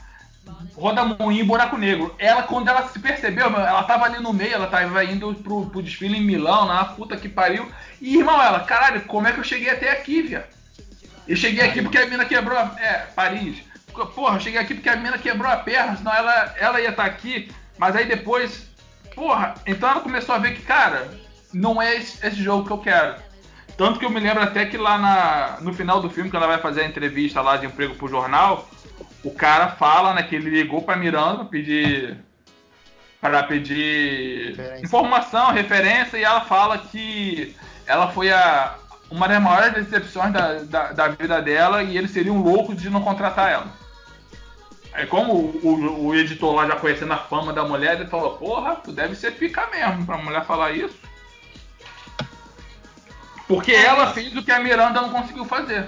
[0.76, 2.16] roda moinho buraco negro.
[2.18, 5.82] Ela, quando ela se percebeu, ela tava ali no meio, ela tava indo pro, pro
[5.82, 7.70] desfile em Milão, na puta que pariu.
[8.02, 10.48] E, irmão, ela, caralho, como é que eu cheguei até aqui, viado?
[11.28, 12.76] Eu cheguei aqui porque a mina quebrou a...
[12.80, 13.58] É, Paris.
[14.16, 17.06] Porra, eu cheguei aqui porque a mina quebrou a perna, senão ela, ela ia estar
[17.06, 17.52] aqui.
[17.78, 18.74] Mas aí depois
[19.16, 21.10] Porra, então ela começou a ver que, cara,
[21.54, 23.16] não é esse, esse jogo que eu quero.
[23.78, 26.54] Tanto que eu me lembro até que lá na, no final do filme, quando ela
[26.54, 28.68] vai fazer a entrevista lá de emprego pro jornal,
[29.24, 32.18] o cara fala, né, que ele ligou pra Miranda pedir
[33.22, 34.84] para pedir Referência.
[34.86, 37.56] informação, referência, e ela fala que
[37.86, 38.76] ela foi a,
[39.10, 43.02] uma das maiores decepções da, da, da vida dela e eles seriam loucos de não
[43.02, 43.68] contratar ela.
[44.92, 48.38] Aí como o, o- o editor lá já conhecendo a fama da mulher, ele falou,
[48.38, 51.00] porra, tu deve ser pica mesmo pra mulher falar isso.
[53.48, 55.88] Porque ela fez o que a Miranda não conseguiu fazer.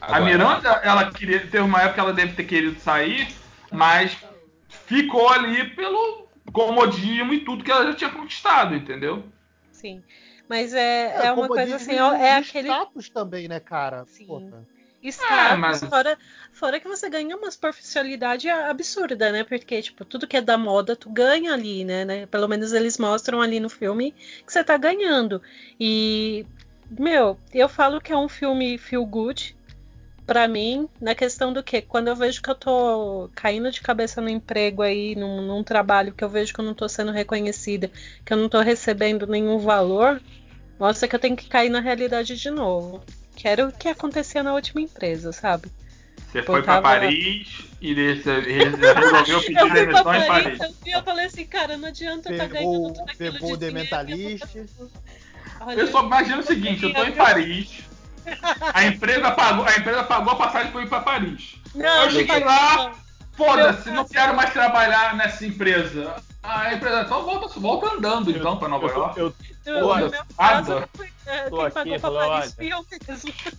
[0.00, 3.28] A Agora, Miranda, ela queria, teve uma época que ela deve ter querido sair,
[3.70, 4.16] mas
[4.68, 9.24] ficou ali pelo comodismo e tudo que ela já tinha conquistado, entendeu?
[9.70, 10.02] Sim.
[10.48, 14.04] Mas é, é, uma coisa assim, é e aquele status também, né, cara?
[14.06, 14.26] Sim.
[14.26, 14.66] Porra.
[15.02, 16.18] status, É, mas- fora,
[16.52, 19.44] fora que você ganha uma superficialidade absurda, né?
[19.44, 22.04] Porque, tipo, tudo que é da moda, tu ganha ali, né?
[22.04, 22.26] né?
[22.26, 24.12] Pelo menos eles mostram ali no filme
[24.44, 25.40] que você tá ganhando.
[25.78, 26.44] E,
[26.90, 29.56] meu, eu falo que é um filme feel good,
[30.30, 34.20] pra mim, na questão do que quando eu vejo que eu tô caindo de cabeça
[34.20, 37.90] no emprego aí, num, num trabalho que eu vejo que eu não tô sendo reconhecida,
[38.24, 40.22] que eu não tô recebendo nenhum valor,
[40.78, 43.02] mostra que eu tenho que cair na realidade de novo.
[43.34, 45.68] Que era o que acontecia na última empresa, sabe?
[46.30, 47.48] Você Pô, foi pra tava- Paris
[47.80, 52.36] e resolveu pedir Eu demissão em Paris e eu falei assim, cara, não adianta eu
[52.36, 54.44] estar Pegou, ganhando tudo aquilo pegou de dinheiro, Dementalist.
[55.60, 57.90] Olha, Eu só imagino o seguinte, eu tô em Paris,
[58.74, 61.56] a empresa pagou, a empresa pagou a passagem pra eu ir pra Paris.
[61.74, 62.92] Não, eu cheguei lá,
[63.36, 66.16] foda-se, não quero mais trabalhar nessa empresa.
[66.42, 69.20] A empresa, então volta, volta andando então pra Nova eu, York.
[69.20, 69.34] eu,
[69.66, 70.88] No, Olha, no meu caso, nada.
[70.94, 73.34] foi, é, Tô quem aqui, pagou pra falou, Paris fui eu mesmo.
[73.44, 73.52] Eu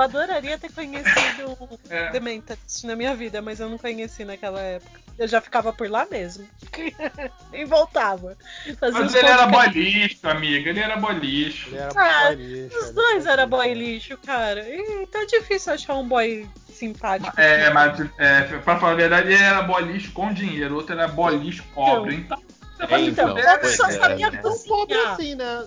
[0.00, 2.10] adoraria ter conhecido o É.
[2.10, 5.00] Dementalist na minha vida, mas eu não conheci naquela época.
[5.18, 6.46] Eu já ficava por lá mesmo.
[7.52, 8.36] e voltava.
[8.80, 11.68] Mas ele era boy lixo, amiga, ele era boy lixo.
[11.68, 14.68] Ele era Ah, boy lixo, Os dois era eram boy lixo, cara.
[14.68, 17.40] E tá difícil achar um boy simpático.
[17.40, 20.94] É, mas é, pra falar a verdade, ele era boy lixo com dinheiro, o outro
[20.94, 22.16] era boy lixo pobre.
[22.16, 22.38] Então,
[22.78, 24.38] se então, Eu pois só é, sabia né?
[24.42, 25.12] Tão pobre cozinhar.
[25.12, 25.66] assim, né?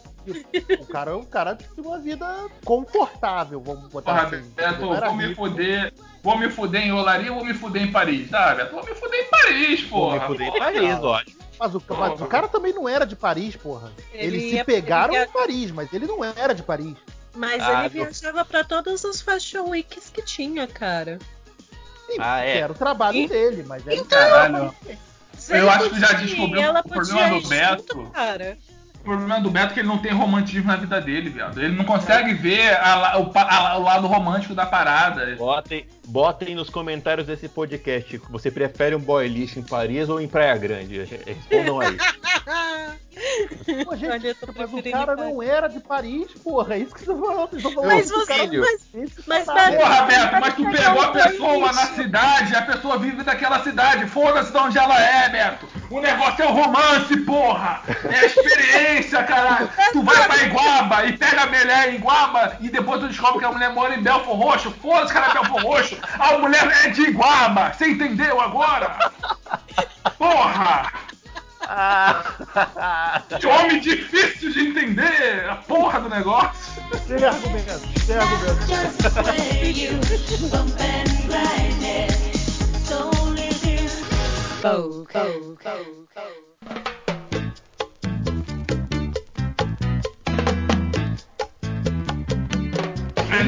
[0.79, 2.25] O cara, o cara tinha uma vida
[2.65, 4.49] confortável, vamos botar Porra, assim.
[4.55, 5.35] Beto, vou me rico.
[5.47, 5.93] fuder.
[6.21, 8.33] Vou me fuder em Olaria ou vou me fuder em Paris?
[8.33, 10.19] Ah, Beto, vou me fuder em Paris, porra.
[10.19, 10.59] me fudei em.
[10.59, 11.39] Paris, lógico.
[11.59, 13.91] Mas o, mas o cara também não era de Paris, porra.
[14.13, 16.95] Ele Eles ia- se pegaram ele ia- em Paris, mas ele não era de Paris.
[17.35, 21.19] Mas Ah, ele eu- viajava pra todos os fashion weeks que tinha, cara.
[22.07, 22.57] Sim, Ah, é.
[22.59, 24.73] era o trabalho dele, mas era Caralho.
[25.37, 27.85] Se Eu ele acho que já podia ir, descobri ela o problema do Beto.
[27.97, 28.57] junto, cara.
[29.01, 31.61] O problema do Beto é que ele não tem romantismo na vida dele, viado.
[31.61, 35.35] Ele não consegue ver a o, a- o lado romântico da parada.
[35.37, 38.17] Botem, botem nos comentários desse podcast.
[38.29, 40.99] Você prefere um boy lixo em Paris ou em Praia Grande?
[41.03, 41.97] Respondam aí.
[43.85, 46.75] Pô, gente, tô mas o cara não era de Paris, porra.
[46.75, 47.49] É isso que você tá falando.
[47.49, 48.25] Vocês estão falando Mas você.
[48.25, 48.49] cara.
[48.59, 49.45] Mas, Esse mas.
[49.45, 53.23] Beto, Porra, Beto, mas tu Mas pegou a foi pessoa na cidade, a pessoa vive
[53.23, 55.67] daquela cidade, foda-se de onde ela é, Beto.
[55.89, 57.81] O negócio é o romance, porra.
[58.09, 59.69] É a experiência, caralho.
[59.91, 63.45] Tu vai pra Iguaba e pega a mulher em Iguaba e depois tu descobre que
[63.45, 64.71] a mulher mora em Belfor Roxo.
[64.71, 65.97] Foda-se ela é Belfor Roxo.
[66.19, 67.73] A mulher é de Iguaba.
[67.73, 69.11] Você entendeu agora?
[70.17, 70.91] Porra!
[73.39, 76.81] Que homem difícil de entender a porra do negócio.
[77.07, 78.59] Tem argumento, tem argumento.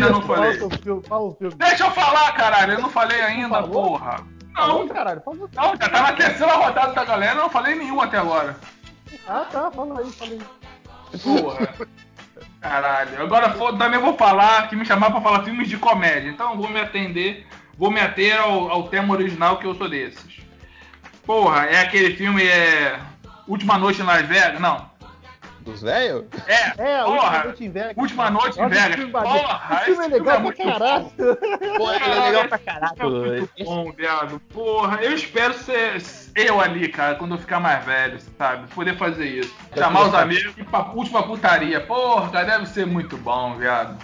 [0.02, 0.52] Ainda não Fala falei.
[0.52, 1.56] o seu filme, fala o filme.
[1.56, 2.74] Deixa eu falar, caralho.
[2.74, 4.26] Eu não falei ainda, porra.
[4.54, 5.48] Não, caralho, fala não,
[5.78, 8.58] já tá na terceira rodada da galera, eu não falei nenhum até agora.
[9.28, 10.42] Ah, tá, fala aí, fala aí.
[11.20, 11.70] Porra.
[12.60, 13.22] Caralho.
[13.22, 16.30] Agora também vou falar que me chamaram pra falar filmes de comédia.
[16.30, 17.48] Então eu vou me atender,
[17.78, 20.42] vou me ater ao, ao tema original que eu sou desses.
[21.26, 23.00] Porra, é aquele filme é.
[23.48, 24.60] Última Noite em Las Vegas?
[24.60, 24.91] Não.
[25.62, 26.26] Dos velhos?
[26.48, 27.44] É, É, a última porra.
[27.44, 27.94] noite em Vegas.
[27.98, 29.12] Última Noite em Vegas.
[29.12, 31.12] Porra, Esse filme é esse legal é pra caralho.
[31.78, 33.04] Pô, ele é legal pra caraca.
[33.58, 34.40] É bom, viado.
[34.54, 36.02] Porra, eu espero ser
[36.36, 38.68] eu ali, cara, quando eu ficar mais velho, sabe?
[38.74, 39.54] Poder fazer isso.
[39.78, 41.80] Chamar os amigos e ir pra última putaria.
[41.82, 43.98] Porra, deve ser muito bom, viado.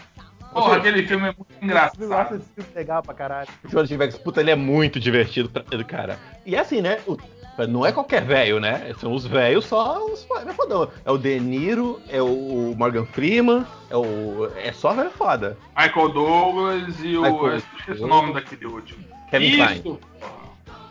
[0.53, 2.35] Porra, aquele filme é muito Eu acho engraçado.
[2.35, 3.47] esse filme legal pra caralho.
[3.73, 6.17] O de Vegas, puta, ele é muito divertido, pra- cara.
[6.45, 6.99] E assim, né?
[7.07, 7.17] o-
[7.65, 8.93] não é qualquer velho, né?
[8.99, 10.89] São os velhos só os é fodão.
[11.03, 14.51] É o De Niro, é o Morgan Freeman, é o.
[14.57, 15.57] É só velho foda.
[15.75, 17.21] Michael Douglas e o.
[17.21, 19.03] Michael esqueci o nome daquele último.
[19.31, 20.47] Kevin isso, porra.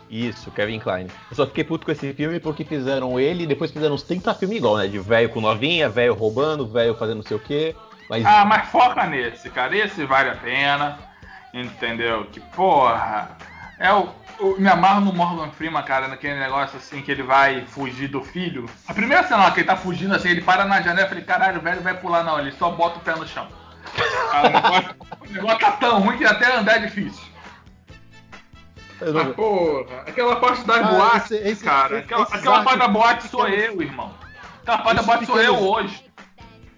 [0.09, 1.07] Isso, Kevin Klein.
[1.29, 4.33] Eu só fiquei puto com esse filme porque fizeram ele e depois fizeram uns 30
[4.35, 4.87] filmes igual, né?
[4.87, 7.75] De velho com novinha, velho roubando, velho fazendo não sei o quê.
[8.09, 9.75] Mas Ah, mas foca nesse, cara.
[9.75, 10.97] Esse vale a pena.
[11.53, 12.25] Entendeu?
[12.25, 13.37] Que porra.
[13.79, 14.09] É o.
[14.39, 18.23] Eu me amarro no Morgan Freeman, cara, naquele negócio assim que ele vai fugir do
[18.23, 18.69] filho.
[18.87, 21.23] A primeira cena lá que ele tá fugindo assim, ele para na janela e falei,
[21.23, 23.47] caralho, o velho vai pular, não, ele só bota o pé no chão.
[24.31, 27.23] Cara, o, negócio, o negócio tá tão ruim que até andar é difícil.
[29.01, 31.95] não- Mas, porra, aquela parte das Ah, boates, esse- esse- cara.
[31.95, 34.13] esse- Aquela, aquela parte da boate sou pequenos- eu, irmão.
[34.61, 36.05] Aquela parte da boate sou eu hoje.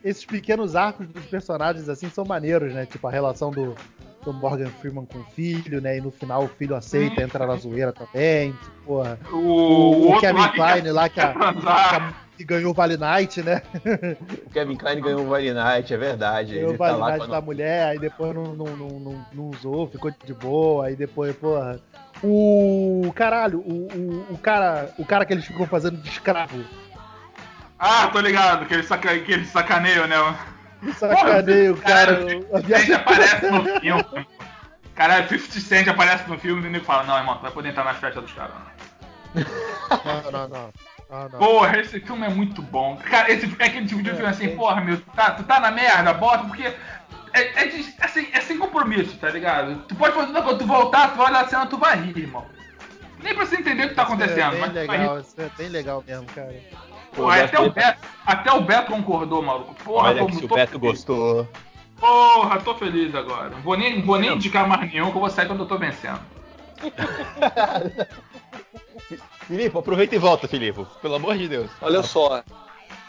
[0.03, 2.85] Esses pequenos arcos dos personagens assim são maneiros, né?
[2.85, 3.75] Tipo a relação do,
[4.23, 5.97] do Morgan Freeman com o filho, né?
[5.97, 8.51] E no final o filho aceita, entra na zoeira também.
[8.51, 9.19] Tipo, porra.
[9.31, 13.41] O, O, o Kevin Klein lá que, a- que a- que ganhou o Vale Night,
[13.43, 13.61] né?
[14.45, 16.53] O Kevin Klein ganhou o Valley Night, é verdade.
[16.53, 19.25] Ganhou Ele o tá Vale lá Night da mulher, aí depois não, não, não, não,
[19.33, 21.79] não usou, ficou de boa, aí depois, porra.
[22.23, 26.63] O caralho, o, o, o cara, o cara que eles ficam fazendo de escravo.
[27.77, 29.17] Ah, tô ligado, que eles, saca...
[29.19, 30.15] que eles sacaneiam, né?
[30.97, 32.15] Sacaneio, cara.
[32.15, 34.27] Cara, a 50 Cent viagem- aparece no filme.
[34.95, 37.69] Caralho, 50 Cent aparece no filme e o nego fala, não, irmão, tu vai poder
[37.69, 38.53] entrar nas festas dos caras.
[38.55, 38.79] não."
[40.05, 40.69] Não, não, não.
[41.09, 41.39] não, não.
[41.39, 42.97] Porra, esse filme é muito bom.
[42.97, 45.69] Cara, esse é aquele tipo de filme assim, porra, meu, tu tá, tu tá na
[45.71, 46.75] merda, bota, porque é,
[47.63, 49.83] é, de- assim, é sem compromisso, tá ligado?
[49.87, 52.45] Tu pode fazer quando tu voltar, tu vai olhar a cena, tu vai rir, irmão.
[53.21, 55.69] Nem pra você entender o que tá acontecendo, Isso é bem legal, isso é bem
[55.69, 56.55] legal mesmo, cara.
[57.17, 59.75] Eu até, o Beto, até o Beto concordou, maluco.
[59.83, 60.91] Porra, Olha tô, que se o Beto feliz.
[60.91, 61.47] gostou.
[61.99, 63.49] Porra, tô feliz agora.
[63.49, 65.77] Não vou nem, vou nem indicar mais nenhum que eu vou sair quando eu tô
[65.77, 66.19] vencendo.
[69.47, 70.85] Filipe, aproveita e volta, Filipe.
[71.01, 71.69] Pelo amor de Deus.
[71.81, 72.43] Olha só,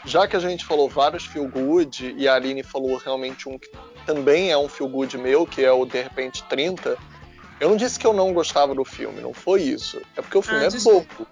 [0.05, 3.69] já que a gente falou vários feel good e a Aline falou realmente um que
[4.05, 6.97] também é um feel good meu, que é o De repente 30,
[7.59, 10.01] eu não disse que eu não gostava do filme, não foi isso.
[10.17, 11.27] É porque o filme Ah, é desculpa.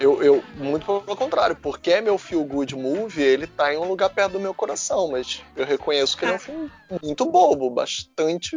[0.00, 3.84] Eu, eu, muito pelo contrário, porque é meu feel good movie, ele tá em um
[3.88, 6.70] lugar perto do meu coração, mas eu reconheço que ele é um filme
[7.02, 8.56] muito bobo, bastante.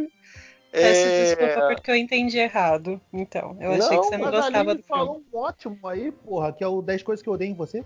[0.70, 3.00] Peço é, desculpa porque eu entendi errado.
[3.12, 4.88] Então, eu achei Não, que você não a gostava do filme.
[4.88, 7.84] falou um ótimo aí, porra, que é o 10 coisas que eu odeio em você.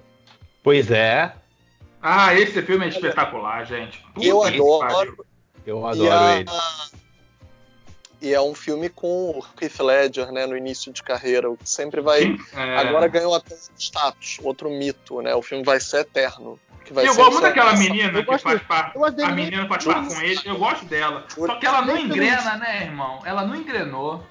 [0.62, 1.32] Pois é,
[2.02, 4.00] Ah, esse filme é espetacular, gente.
[4.14, 4.78] Puta Eu adoro.
[4.94, 5.16] pariu.
[5.66, 6.50] eu E, adoro a- ele.
[8.20, 11.68] E é um filme com o Heath Ledger, né, no início de carreira, o que
[11.68, 12.36] sempre vai.
[12.54, 12.76] É.
[12.78, 15.34] Agora ganhou até um status, outro mito, né?
[15.34, 16.58] O filme vai ser eterno.
[16.84, 18.92] Que vai eu ser gosto muito daquela menina Eu que gosto- faz par...
[18.94, 21.24] eu gosto dele A menina faz par com ele, eu gosto dela.
[21.28, 23.20] Só que ela não engrena, né, irmão?
[23.26, 24.24] Ela não engrenou.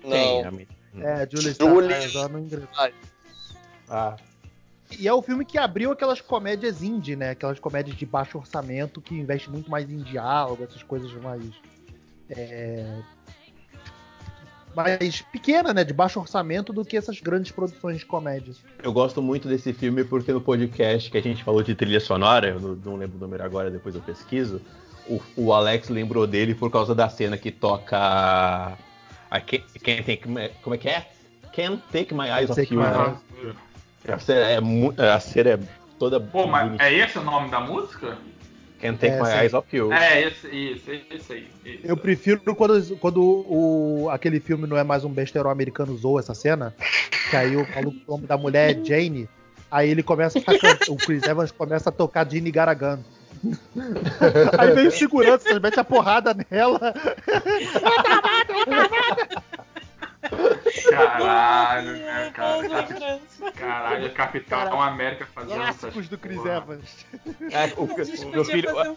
[0.00, 0.42] Quem?
[0.42, 0.48] Não.
[0.48, 0.70] A menina?
[1.02, 2.68] É, Julie Julie- Stiles, ela não engrenou.
[3.88, 4.16] Ah,
[4.98, 7.30] E é o filme que abriu aquelas comédias indie, né?
[7.30, 11.42] Aquelas comédias de baixo orçamento que investe muito mais em diálogo, essas coisas mais.
[12.30, 12.86] É,
[14.74, 15.82] mais pequena, né?
[15.84, 18.54] De baixo orçamento do que essas grandes produções de comédia.
[18.82, 22.48] eu gosto muito desse filme porque no podcast que a gente falou de trilha sonora,
[22.50, 24.60] eu não, não lembro o número agora, depois eu pesquiso,
[25.08, 27.98] o, o Alex lembrou dele por causa da cena que toca.
[29.32, 31.06] A Can't, Can't Take My- como é que é?
[31.54, 32.80] Can't Take My Eyes Off You.
[32.80, 33.18] Né?
[34.08, 35.58] A cena é, a cena é
[35.98, 36.88] toda Pô, mas bonitinha.
[36.88, 38.16] é esse o nome da música?
[38.80, 39.38] Can't Take É, My sim.
[39.38, 39.92] Eyes Off You.
[39.92, 41.80] É, esse, isso, esse aí.
[41.84, 46.34] Eu prefiro quando, quando o, aquele filme não é mais um besterol americano zoa essa
[46.34, 46.74] cena,
[47.28, 49.28] que aí o maluco, nome da mulher é Jane,
[49.70, 53.00] aí ele começa a can- o Chris Evans começa a tocar Jane Garagan.
[54.58, 56.92] Aí vem o segurança, mete a porrada nela.
[60.90, 63.20] Caralho, né, cara?
[63.60, 66.56] Caralho, Capitão Cara, América fazendo essas Clássicos do Chris porra.
[66.56, 67.06] Evans.
[67.52, 68.74] É, o, A gente o podia meu filho.
[68.74, 68.96] fazer um,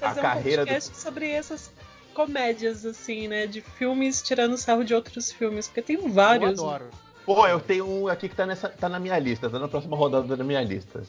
[0.00, 1.72] fazer um carreira do- sobre essas
[2.12, 3.46] comédias, assim, né?
[3.46, 6.58] De filmes tirando sarro de outros filmes, porque tem Eu vários.
[6.60, 6.88] adoro.
[7.26, 9.96] Pô, eu tenho um aqui que tá, nessa, tá na minha lista, tá na próxima
[9.96, 11.02] rodada da minha lista.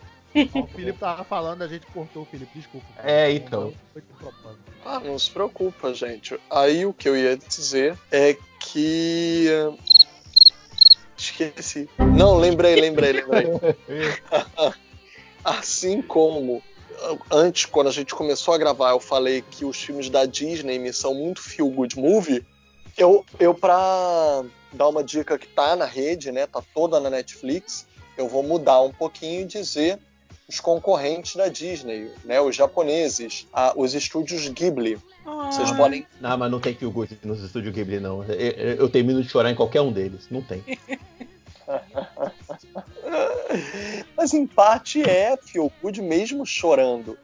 [0.54, 2.86] O Felipe tava falando, a gente cortou o Felipe, desculpa.
[3.04, 3.74] É, então.
[4.86, 6.40] Ah, não se preocupa, gente.
[6.50, 9.48] Aí o que eu ia dizer é que.
[11.40, 11.90] Esqueci.
[12.14, 13.46] Não, lembrei, lembrei, lembrei.
[15.44, 16.62] assim como
[17.32, 20.94] antes, quando a gente começou a gravar, eu falei que os filmes da Disney me
[20.94, 22.44] são muito feel good movie.
[22.98, 26.48] Eu, eu pra dar uma dica que tá na rede, né?
[26.48, 27.86] Tá toda na Netflix,
[28.18, 30.00] eu vou mudar um pouquinho e dizer
[30.48, 32.40] os concorrentes da Disney, né?
[32.40, 34.98] Os japoneses, a- os estúdios Ghibli.
[35.52, 38.24] Vocês Ah, podem Não, mas não tem feel good nos estúdios Ghibli, não.
[38.24, 40.28] Eu, eu- eu termino de chorar em qualquer um deles.
[40.32, 40.64] Não tem.
[44.16, 45.38] Mas em parte é
[45.82, 47.18] good mesmo chorando.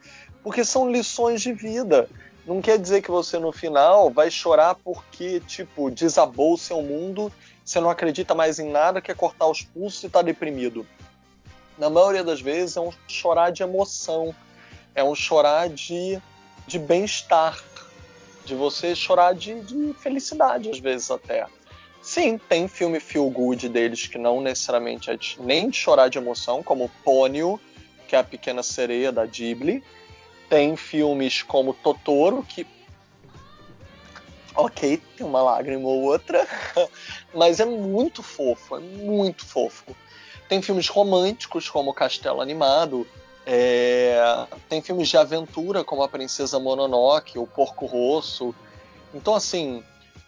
[0.44, 2.10] Porque são lições de vida.
[2.46, 7.32] Não quer dizer que você no final vai chorar porque, tipo, desabou o seu mundo
[7.72, 10.86] você não acredita mais em nada, quer cortar os pulsos e tá deprimido.
[11.78, 14.36] Na maioria das vezes é um chorar de emoção,
[14.94, 16.22] é um chorar de,
[16.68, 17.58] de bem-estar,
[18.44, 21.48] de você chorar de, de felicidade, às vezes até.
[22.02, 26.18] Sim, tem filme feel good deles que não necessariamente é de- nem de chorar de
[26.18, 27.60] emoção, como Pônio,
[28.08, 29.84] que é a pequena sereia da Ghibli.
[30.50, 32.66] Tem filmes como Totoro, que.
[34.54, 36.46] Ok, tem uma lágrima ou outra,
[37.34, 39.96] mas é muito fofo, é muito fofo.
[40.50, 43.08] Tem filmes românticos, como Castelo Animado.
[43.46, 44.20] é,
[44.68, 48.54] Tem filmes de aventura, como A Princesa Mononoke, O Porco Rosso.
[49.14, 49.82] Então, assim,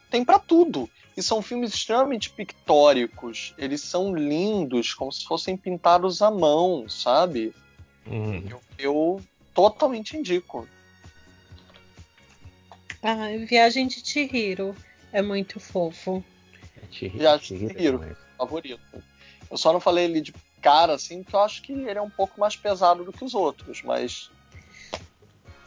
[0.10, 0.90] tem pra tudo.
[1.16, 3.54] E são filmes extremamente pictóricos.
[3.58, 7.54] Eles são lindos, como se fossem pintados à mão, sabe?
[8.08, 8.44] Hum.
[8.50, 9.22] Eu, eu
[9.54, 10.68] totalmente indico.
[13.02, 14.76] Ah, Viagem de Chihiro
[15.12, 16.24] é muito fofo.
[16.92, 18.00] Chihiro, Já Chihiro é Chihiro.
[18.00, 18.18] demais.
[18.38, 19.04] Favorito.
[19.52, 22.10] Eu só não falei ele de cara, assim, porque eu acho que ele é um
[22.10, 24.32] pouco mais pesado do que os outros, mas.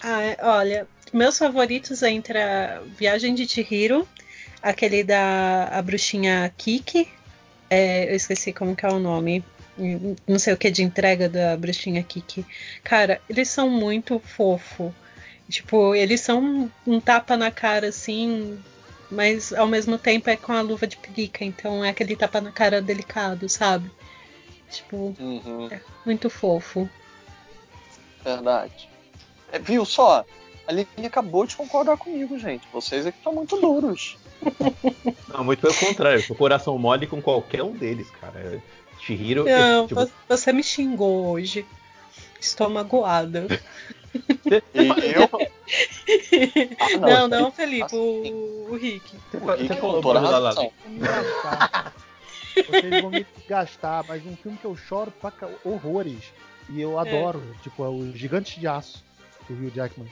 [0.02, 4.08] Ah, é- olha, meus favoritos é entre a Viagem de Chihiro,
[4.62, 7.08] aquele da a bruxinha Kiki,
[7.70, 9.44] é, eu esqueci como que é o nome,
[10.26, 12.44] não sei o que de entrega da bruxinha Kiki.
[12.82, 14.94] Cara, eles são muito fofo.
[15.48, 18.58] Tipo, eles são um, um tapa na cara assim,
[19.10, 22.50] mas ao mesmo tempo é com a luva de pelica, então é aquele tapa na
[22.50, 23.90] cara delicado, sabe?
[24.68, 25.70] Tipo, Uhum,
[26.04, 26.88] muito fofo.
[28.24, 28.88] verdade.
[29.52, 30.24] É, viu só?
[30.66, 32.66] A Aline acabou de concordar comigo, gente.
[32.72, 34.18] Vocês é que estão muito duros.
[35.28, 36.18] Não, muito pelo contrário.
[36.18, 38.60] Eu sou coração mole com qualquer um deles, cara.
[39.00, 39.44] Chihiro.
[39.44, 41.64] Não, tipo, vo- você me xingou hoje.
[42.40, 43.46] Estou magoada.
[44.74, 45.28] E eu,
[46.80, 47.96] Ah, não, não, não, isso Felipe, assim.
[47.98, 49.16] o, o Rick.
[49.30, 50.54] você, o Rick você falou Lala.
[52.68, 55.32] Vocês vão me gastar, mas um filme que eu choro pra
[55.64, 56.32] horrores.
[56.70, 57.42] E eu adoro.
[57.62, 59.04] Tipo, é o Gigante de Aço,
[59.48, 60.08] do Hugh Jackman.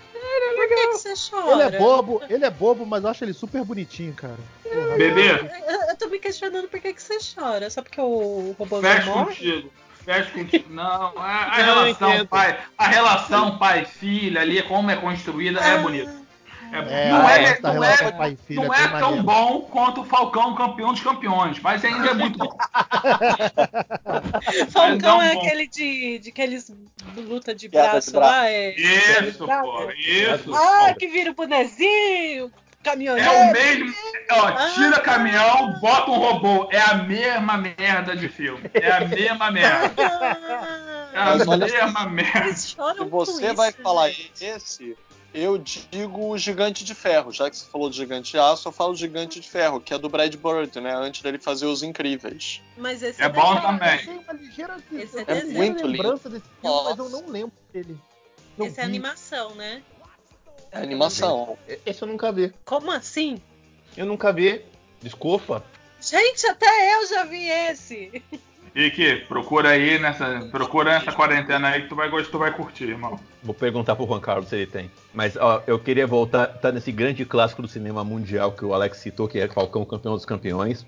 [0.66, 1.52] Por que, que você chora?
[1.52, 4.38] Ele é bobo, ele é bobo, mas eu acho ele super bonitinho, cara.
[4.62, 7.68] Porra, Bebê, Eu, eu tô me questionando por que, que você chora.
[7.68, 9.26] Só porque o robô fecha morre?
[9.26, 9.70] contigo.
[10.04, 10.72] Fecha contigo.
[10.72, 12.28] Não, a, a Não, eu relação entendo.
[12.28, 16.23] pai, a relação pai-filha ali, como é construída, é bonita.
[16.74, 19.22] É, É, não é, não é, pai não é tão maneiro.
[19.22, 22.56] bom quanto o Falcão campeão dos campeões, mas ainda é muito bom.
[24.70, 25.40] Falcão é bom.
[25.40, 26.72] aquele de, de aqueles
[27.16, 28.34] luta de Queda de braço braço.
[28.34, 28.48] lá.
[28.50, 28.74] É...
[28.74, 30.54] Isso, pô, isso.
[30.54, 32.50] Ah, que vira o bonezinho,
[32.82, 33.30] caminhoneiro.
[33.30, 33.94] É o mesmo.
[34.32, 36.68] Ó, tira caminhão, bota um robô.
[36.72, 38.68] É a mesma merda de filme.
[38.74, 39.94] É a mesma merda.
[41.14, 42.52] É a mesma merda.
[42.56, 42.74] Se
[43.08, 44.10] você vai falar
[44.40, 44.96] esse,
[45.34, 47.32] eu digo o Gigante de Ferro.
[47.32, 49.98] Já que você falou do Gigante de Aço, eu falo Gigante de Ferro, que é
[49.98, 50.94] do Brad Bird, né?
[50.94, 52.62] Antes dele fazer Os Incríveis.
[52.76, 53.98] Mas esse É bom desenho- também.
[53.98, 57.22] Eu tenho uma ligeira, Esse eu é ligeira Muito lembrança desse filme, mas eu Nossa.
[57.22, 57.98] não lembro dele.
[58.56, 58.88] Não Esse é vi.
[58.90, 59.82] animação, né?
[60.70, 61.58] É animação.
[61.84, 62.52] Esse eu nunca vi.
[62.64, 63.40] Como assim?
[63.96, 64.64] Eu nunca vi.
[65.02, 65.64] Desculpa.
[66.00, 68.22] Gente, até eu já vi esse.
[68.74, 70.48] Rick, procura aí nessa.
[70.50, 73.20] Procura nessa quarentena aí que tu vai gostar, tu vai curtir, irmão.
[73.40, 74.90] Vou perguntar pro Juan Carlos se ele tem.
[75.12, 78.98] Mas ó, eu queria voltar tá nesse grande clássico do cinema mundial que o Alex
[78.98, 80.84] citou, que é Falcão Campeão dos Campeões.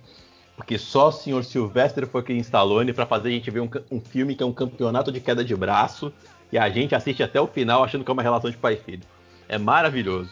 [0.57, 3.71] Porque só o senhor Sylvester foi quem instalou ele pra fazer a gente ver um,
[3.91, 6.13] um filme que é um campeonato de queda de braço.
[6.51, 8.77] E a gente assiste até o final achando que é uma relação de pai e
[8.79, 9.03] filho.
[9.49, 10.31] É maravilhoso.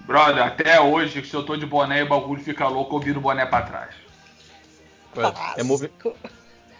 [0.00, 3.18] Brother, até hoje, se eu tô de boné e o bagulho fica louco, eu viro
[3.18, 4.07] o boné pra trás.
[5.56, 5.90] É, movi-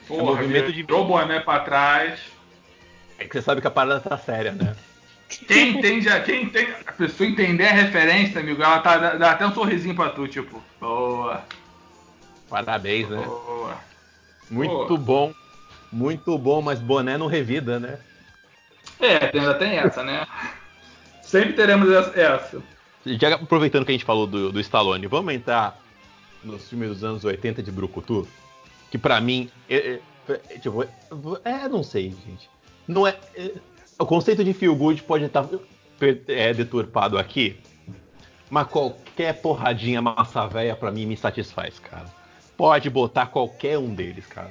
[0.07, 2.21] Porra, movimento de- virou o boné pra trás.
[3.19, 4.75] é que você sabe que a parada tá séria, né?
[5.47, 9.31] Quem entende, a- quem entende, a pessoa entender a referência, amigo, ela tá, dá, dá
[9.33, 11.43] até um sorrisinho pra tu, tipo, boa,
[12.49, 13.23] Parabéns, né?
[13.23, 13.77] boa.
[14.51, 14.97] Muito Pô.
[14.97, 15.35] bom.
[15.93, 17.99] Muito bom, mas boné não revida, né?
[19.01, 20.27] É, tem- ainda tem essa, né?
[21.23, 22.19] Sempre teremos essa.
[22.21, 22.63] essa.
[23.07, 25.79] Já aproveitando que a gente falou do, do Stallone, vamos entrar
[26.43, 28.27] nos filmes dos anos 80 de Brucutu?
[28.91, 30.01] Que pra mim, é, é,
[30.51, 32.49] é, tipo, é, não sei, gente.
[32.87, 33.53] Não é, é,
[33.99, 35.47] o conceito de feel good pode estar
[35.99, 37.59] per- é, deturpado aqui,
[38.49, 42.07] mas qualquer porradinha massa véia pra mim me satisfaz, cara.
[42.57, 44.51] Pode botar qualquer um deles, cara.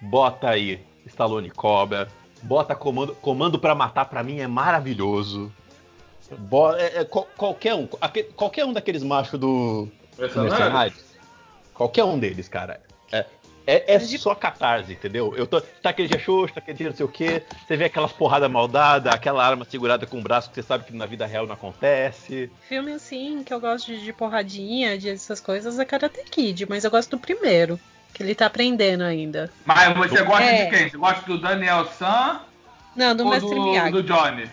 [0.00, 2.08] Bota aí Stallone Cobra,
[2.42, 5.52] bota Comando, comando para Matar pra mim é maravilhoso.
[6.38, 7.86] Bo- é- é qual- qualquer um,
[8.34, 9.88] qualquer um daqueles machos do
[10.18, 10.96] Mercenários,
[11.74, 12.80] qualquer um deles, cara.
[13.12, 13.24] É,
[13.68, 15.34] É, é De- só catarse, entendeu?
[15.36, 15.60] Eu tô.
[15.60, 17.42] Tá aquele dia xoxo, tá aquele dia não sei o quê.
[17.66, 20.92] Você vê aquelas porradas maldadas, aquela arma segurada com o braço que você sabe que
[20.94, 22.48] na vida real não acontece.
[22.68, 26.84] Filme assim, que eu gosto de, de porradinha, de essas coisas, é Karate Kid, mas
[26.84, 27.76] eu gosto do primeiro,
[28.14, 29.50] que ele tá aprendendo ainda.
[29.64, 30.64] Mas você gosta É.
[30.66, 30.88] de quem?
[30.90, 32.40] Você gosta do Daniel San
[32.94, 33.90] Não, do ou Mestre do, Miyagi.
[33.90, 34.48] do Johnny?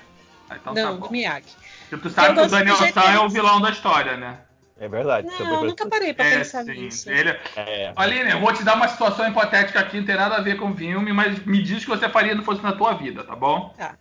[0.50, 1.12] Ah, então não, tá do.
[1.12, 1.46] Miyagi.
[1.88, 4.38] Porque tu sabe que o Daniel San é o vilão da história, né?
[4.80, 5.28] É verdade.
[5.28, 6.72] Não, eu nunca parei pra É, pensar sim.
[6.72, 7.10] nisso.
[7.10, 7.30] Ele...
[7.56, 7.94] É.
[7.96, 10.72] Aline, eu vou te dar uma situação hipotética aqui, não tem nada a ver com
[10.72, 13.36] o filme, mas me diz o que você faria se fosse na tua vida, tá
[13.36, 13.74] bom?
[13.78, 13.96] Tá.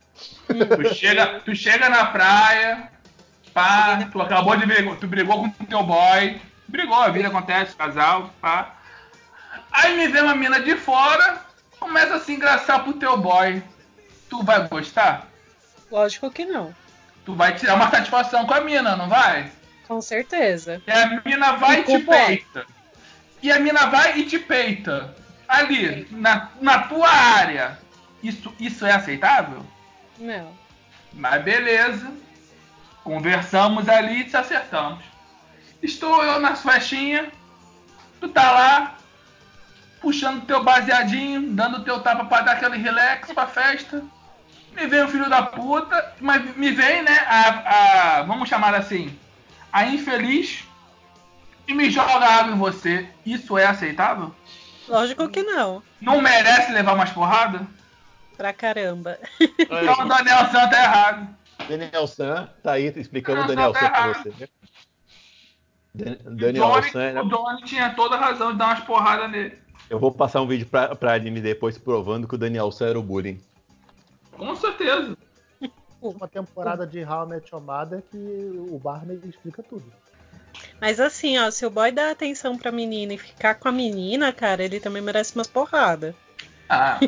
[0.49, 2.91] Tu chega, tu chega na praia,
[3.53, 7.77] pá, tu acabou de brigar, tu brigou com o teu boy, brigou, a vida acontece,
[7.77, 8.75] casal, pá.
[9.71, 11.41] Aí me vê uma mina de fora,
[11.79, 13.63] começa a se engraçar pro teu boy.
[14.29, 15.29] Tu vai gostar?
[15.91, 16.75] Lógico que não.
[17.25, 19.51] Tu vai tirar uma satisfação com a mina, não vai?
[19.93, 20.81] Com certeza.
[20.87, 22.67] E a mina vai e te peita.
[23.43, 25.15] E a mina vai e te peita.
[25.47, 27.79] Ali, na, na tua área.
[28.23, 29.67] Isso, isso é aceitável?
[30.19, 30.51] Não.
[31.13, 32.11] Mas beleza.
[33.05, 35.05] Conversamos ali e se acertamos.
[35.83, 37.31] Estou eu na festinha.
[38.19, 38.95] Tu tá lá.
[40.01, 41.51] Puxando teu baseadinho.
[41.53, 44.03] Dando teu tapa pra dar aquele relax pra festa.
[44.73, 46.15] Me vem o filho da puta.
[46.19, 47.19] Mas me vem, né?
[47.27, 49.19] A, a- vamos chamar assim.
[49.73, 50.65] A infeliz.
[51.67, 53.09] E me joga água em você.
[53.25, 54.35] Isso é aceitável?
[54.89, 55.83] Lógico que não.
[56.01, 57.63] Não merece levar umas porradas?
[58.37, 59.19] Pra caramba.
[59.41, 61.37] Então o Daniel Santos tá errado.
[61.69, 64.23] Daniel San tá aí explicando Ah, o Daniel tá San pra errado.
[64.23, 64.29] você.
[64.41, 64.49] né?
[65.95, 68.81] Dan- O Daniel Johnny, San, é o Johnny tinha toda a razão de dar umas
[68.81, 69.57] porradas nele.
[69.91, 72.99] eu vou passar um vídeo pra, pra Aline depois provando que o Daniel San era
[72.99, 73.41] o bullying.
[74.33, 75.17] Com certeza.
[76.03, 79.85] Uma temporada de How I Met Your Mother que o Barney explica tudo.
[80.81, 84.33] Mas assim, ó, se o boy dá atenção pra menina e ficar com a menina,
[84.33, 86.15] cara, ele também merece umas porradas.
[86.69, 86.99] Ah,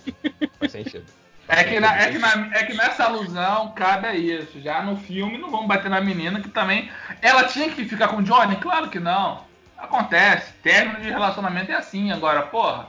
[0.58, 1.04] Faz sentido.
[1.46, 4.60] é, que na- é, que na- é que nessa alusão cabe a isso.
[4.60, 6.90] Já no filme não vamos bater na menina que também.
[7.20, 8.56] Ela tinha que ficar com o Johnny?
[8.56, 9.44] Claro que não.
[9.76, 10.52] Acontece.
[10.62, 12.10] Término de relacionamento é assim.
[12.10, 12.88] Agora, porra,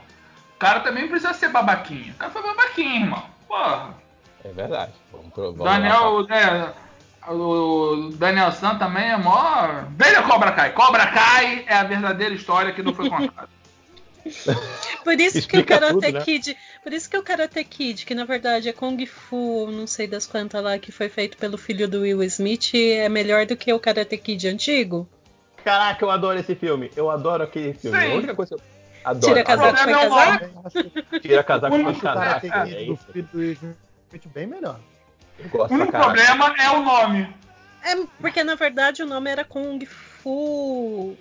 [0.54, 2.12] o cara também precisa ser babaquinho.
[2.14, 3.24] O cara foi babaquinho, irmão.
[3.46, 3.99] Porra.
[4.44, 4.92] É verdade.
[5.12, 5.64] Vamos provar.
[5.64, 6.72] Daniel, é,
[7.32, 9.84] o Daniel San também é mó.
[9.96, 10.72] Veja Cobra Kai.
[10.72, 13.48] Cobra Kai é a verdadeira história que não foi contada.
[15.02, 16.20] Por isso que o Karate tudo, né?
[16.20, 16.56] Kid.
[16.82, 20.26] Por isso que o Karate Kid, que na verdade é Kung Fu, não sei das
[20.26, 23.80] quantas lá, que foi feito pelo filho do Will Smith, é melhor do que o
[23.80, 25.08] Karate Kid antigo.
[25.64, 26.90] Caraca, eu adoro esse filme.
[26.96, 27.98] Eu adoro aquele filme.
[27.98, 28.12] Sim.
[28.12, 28.66] A única coisa que eu
[29.04, 29.34] adoro.
[29.34, 31.20] Tira casaco, foi é o casaco?
[31.20, 32.46] Tira casaco com casaco.
[32.46, 33.06] É isso.
[34.28, 34.80] Bem melhor.
[35.38, 37.34] O gosto pra único problema é o nome.
[37.82, 41.16] É, porque na verdade o nome era Kung Fu.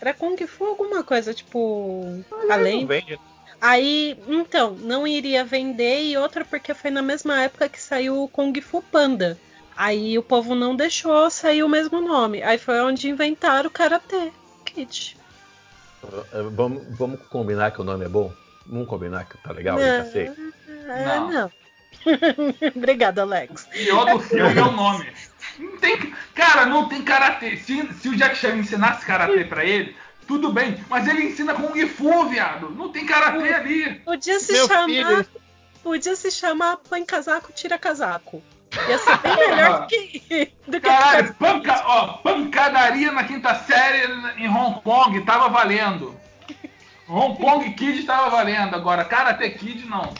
[0.00, 2.24] Era Kung Fu alguma coisa, tipo.
[2.50, 2.80] Além.
[2.80, 3.18] Não vende.
[3.60, 8.28] Aí, então, não iria vender e outra porque foi na mesma época que saiu o
[8.28, 9.38] Kung Fu Panda.
[9.76, 12.42] Aí o povo não deixou sair o mesmo nome.
[12.42, 14.32] Aí foi onde inventaram o Karate
[14.64, 15.16] Kid.
[16.52, 18.32] Vamos, vamos combinar que o nome é bom?
[18.66, 19.76] Vamos combinar que tá legal?
[19.76, 21.30] não, é, Não.
[21.30, 21.50] não.
[22.76, 23.66] Obrigada, Alex.
[23.72, 25.06] pior do filme é o nome.
[25.58, 27.56] Não tem, cara, não tem karatê.
[27.56, 29.96] Se, se o Jack Chan ensinasse karatê pra ele,
[30.26, 30.76] tudo bem.
[30.88, 32.70] Mas ele ensina Kung Fu, viado.
[32.70, 33.94] Não tem karatê ali.
[34.00, 34.86] Podia se Meu chamar.
[34.86, 35.26] filho.
[35.82, 38.42] Podia se chamar Põe Casaco, Tira Casaco.
[38.88, 40.52] Ia ser bem melhor do que.
[40.66, 46.14] Do que Caralho, panca, ó, pancadaria na quinta série em Hong Kong tava valendo.
[47.08, 48.74] Hong Kong Kid tava valendo.
[48.74, 50.12] Agora, Karate Kid não.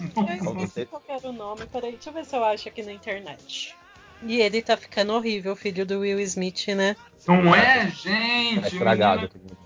[0.00, 1.66] Eu esqueci qual que era o nome.
[1.66, 3.74] Peraí, deixa eu ver se eu acho aqui na internet.
[4.22, 6.94] E ele tá ficando horrível, o filho do Will Smith, né?
[7.26, 8.66] Não é, Tá gente.
[8.74, 9.30] estragado.
[9.34, 9.56] menino.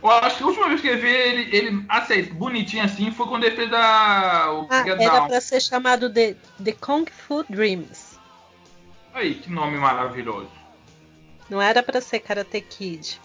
[0.00, 3.26] Eu acho que a última vez que eu vi ele, ele aceito, bonitinho assim, foi
[3.26, 5.26] quando ele fez a, o Ah, Get era Down.
[5.28, 8.16] pra ser chamado de The Kung Fu Dreams.
[9.12, 10.50] Aí, que nome maravilhoso.
[11.50, 13.20] Não era pra ser Karate Kid.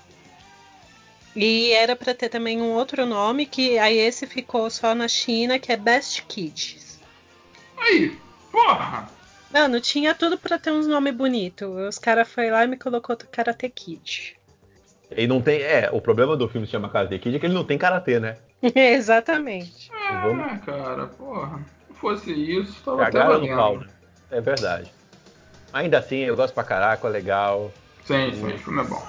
[1.35, 5.57] E era pra ter também um outro nome, que aí esse ficou só na China,
[5.57, 6.99] que é Best Kids.
[7.77, 8.15] Aí,
[8.51, 9.09] porra.
[9.51, 11.67] Mano, tinha tudo pra ter uns nomes bonitos.
[11.67, 14.35] Os caras foi lá e me colocou Karate Kid.
[15.11, 15.61] Ele não tem.
[15.61, 18.19] É, o problema do filme se chama Karate Kid é que ele não tem karatê,
[18.19, 18.37] né?
[18.63, 19.91] Exatamente.
[20.23, 21.59] Vamos- Ah, cara, porra.
[21.87, 23.87] Se fosse isso, tava até no pau, né?
[24.31, 24.91] É verdade.
[25.71, 27.71] Ainda assim, eu gosto pra caraca, é legal.
[28.05, 29.01] Sim, sim, o filme é bom.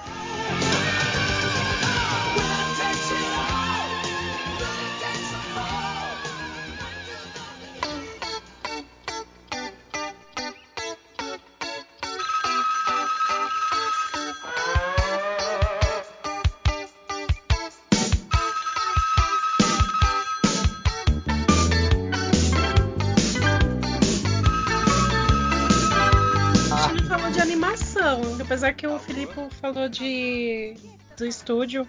[28.55, 30.75] Apesar que o Filipe falou de
[31.17, 31.85] do estúdio,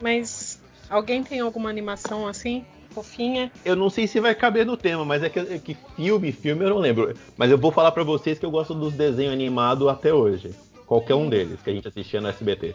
[0.00, 3.50] mas alguém tem alguma animação assim, fofinha?
[3.64, 6.64] Eu não sei se vai caber no tema, mas é que, é que filme, filme
[6.64, 7.12] eu não lembro.
[7.36, 10.54] Mas eu vou falar pra vocês que eu gosto dos desenhos animados até hoje.
[10.86, 12.72] Qualquer um deles que a gente assistia no SBT.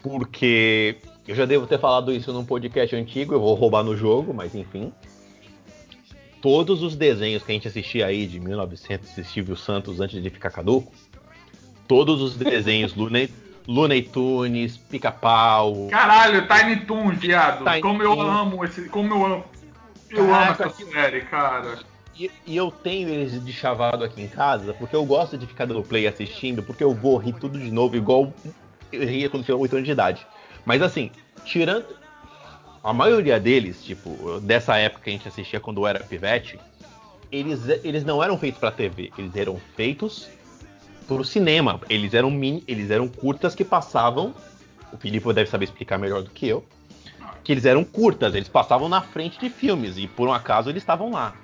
[0.00, 4.32] Porque eu já devo ter falado isso num podcast antigo, eu vou roubar no jogo,
[4.32, 4.92] mas enfim.
[6.40, 10.30] Todos os desenhos que a gente assistia aí de 1900 de Silvio Santos antes de
[10.30, 10.92] ficar caduco,
[11.88, 13.28] todos os desenhos Looney,
[13.66, 17.64] Looney Tunes, Pica-Pau, Caralho, Tiny Toons, viado.
[17.64, 18.28] Tiny como eu Toons.
[18.28, 18.88] amo esse.
[18.88, 19.44] Como eu amo.
[20.10, 21.78] Eu Caraca, amo essa série, cara.
[22.16, 25.66] E, e eu tenho eles de chavado aqui em casa, porque eu gosto de ficar
[25.66, 28.32] dando play assistindo, porque eu vou rir tudo de novo, igual
[28.92, 30.26] eu ria quando tinha 8 anos de idade.
[30.64, 31.10] Mas assim,
[31.44, 31.86] tirando.
[32.82, 36.58] A maioria deles, tipo, dessa época que a gente assistia quando eu era pivete,
[37.30, 40.28] eles, eles não eram feitos pra TV, eles eram feitos
[41.08, 41.80] pro cinema.
[41.90, 44.32] Eles eram mini, eles eram curtas que passavam.
[44.92, 46.64] O Filipe deve saber explicar melhor do que eu.
[47.42, 50.82] Que eles eram curtas, eles passavam na frente de filmes, e por um acaso eles
[50.82, 51.34] estavam lá.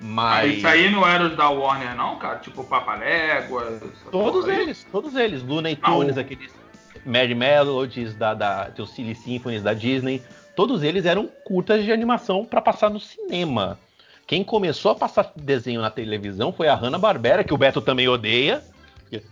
[0.00, 0.56] Mas.
[0.58, 2.38] Isso aí não era os da Warner, não, cara?
[2.38, 3.80] Tipo Papaléguas.
[4.10, 5.42] Todos eles, todos eles.
[5.42, 6.50] Looney Ah, Tunes, o- aqueles
[7.06, 10.22] Mad Melodies, da, da, dos Silly Symphonies da Disney.
[10.56, 13.78] Todos eles eram curtas de animação para passar no cinema.
[14.26, 18.62] Quem começou a passar desenho na televisão foi a Hanna-Barbera, que o Beto também odeia.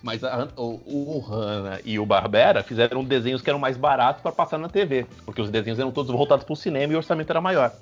[0.02, 4.32] Mas a o, o Hanna e o Barbera fizeram desenhos que eram mais baratos para
[4.32, 5.06] passar na TV.
[5.24, 7.72] Porque os desenhos eram todos voltados para o cinema e o orçamento era maior.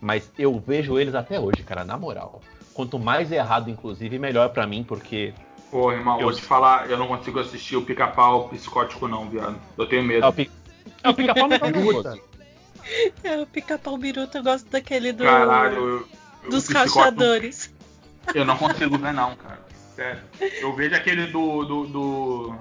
[0.00, 2.40] Mas eu vejo eles até hoje, cara, na moral.
[2.72, 5.32] Quanto mais errado, inclusive, melhor para mim, porque
[5.70, 9.56] Pô, irmão, Eu- vou te falar, eu não consigo assistir o pica-pau psicótico, não, viado.
[9.76, 10.24] Eu tenho medo.
[10.24, 10.50] É o, pi...
[11.02, 12.18] é o pica-pau é Biruta.
[13.24, 15.24] É, o pica-pau biruta, eu gosto daquele do.
[15.24, 16.08] Caralho, eu,
[16.44, 17.72] eu- dos rachadores.
[18.34, 19.63] Eu não consigo ver, não, cara.
[19.94, 20.20] Sério.
[20.60, 21.64] Eu vejo aquele do.
[21.64, 22.54] do, do,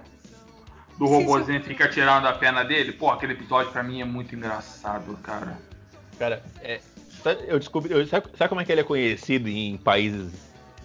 [0.98, 1.08] do
[1.46, 2.92] que fica tirando a perna dele.
[2.92, 5.58] Pô, aquele episódio pra mim é muito engraçado, cara.
[6.20, 6.80] Cara, é,
[7.48, 7.92] eu descobri.
[7.94, 10.32] eu- sabe, sabe como é que ele é conhecido em países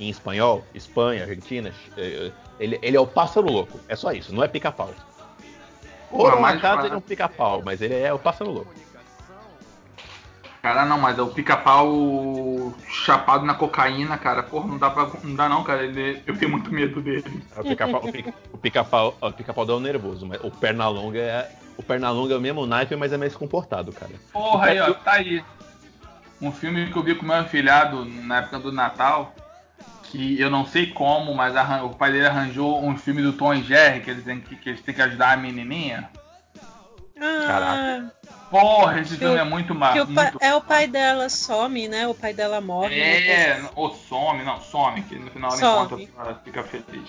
[0.01, 0.65] em espanhol?
[0.75, 1.73] Espanha, Argentina?
[1.97, 3.79] É, Ele, ele é o pássaro louco.
[3.89, 4.93] É só isso, não é pica-pau.
[6.57, 8.73] Acaso fala- ele é um pica-pau, mas ele é o pássaro louco.
[10.63, 14.43] Cara, não, mas é o pica-pau chapado na cocaína, cara.
[14.43, 15.85] Porra, não dá, pra, não dá não, cara.
[15.85, 17.43] Ele, eu tenho muito medo dele.
[17.57, 21.19] É O pica-pau o pica- o pica-pau o pica-pau dá um nervoso, mas o Pernalonga
[21.21, 21.51] é.
[21.77, 24.11] O Pernalonga é o mesmo naipe, mas é mais comportado, cara.
[24.33, 25.45] Porra, aí, ó, tá aí.
[26.43, 29.33] Um filme que eu vi com meu afilhado na época do Natal,
[30.05, 33.55] que eu não sei como, mas arran- o pai dele arranjou um filme do Tom
[33.55, 36.11] e Jerry, que eles têm que, que, eles têm que ajudar a menininha.
[37.17, 38.13] Caraca.
[38.51, 40.43] Porra, esse filme o- é muito ma- que o pai- muito...
[40.45, 42.07] é o pai dela some, né?
[42.07, 42.97] O pai dela morre.
[42.97, 43.27] né?
[43.27, 47.09] É, ou some, não, some, que no final ela encontra, ela fica feliz.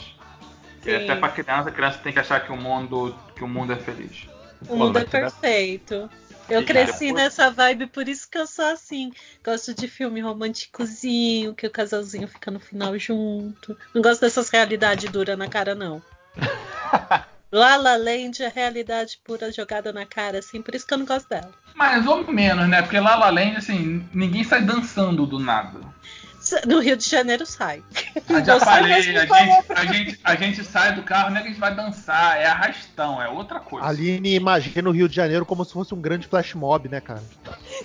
[0.82, 0.90] Sim.
[0.92, 3.72] E até pra criança, a criança tem que achar que o mundo, que o mundo
[3.74, 4.28] é feliz.
[4.68, 6.10] O mundo é vai- perfeito.
[6.50, 9.12] Eu cresci depois- nessa vibe, por isso que eu sou assim.
[9.46, 13.78] Gosto de filme românticozinho, que o casalzinho fica no final junto.
[13.94, 16.02] Não gosto dessas realidades duras na cara, não.
[17.52, 21.06] La La Land é realidade pura jogada na cara, assim, por isso que eu não
[21.06, 21.52] gosto dela.
[21.74, 22.82] Mais ou menos, né?
[22.82, 25.80] Porque La La Land, assim, ninguém sai dançando do nada.
[26.66, 27.84] No Rio de Janeiro sai.
[28.30, 29.18] Eu já Você falei, a gente,
[29.70, 32.46] a, gente, a gente sai do carro, não é que a gente vai dançar, é
[32.46, 33.86] arrastão, é outra coisa.
[33.86, 37.02] A Aline imagina o Rio de Janeiro como se fosse um grande flash mob, né,
[37.02, 37.22] cara?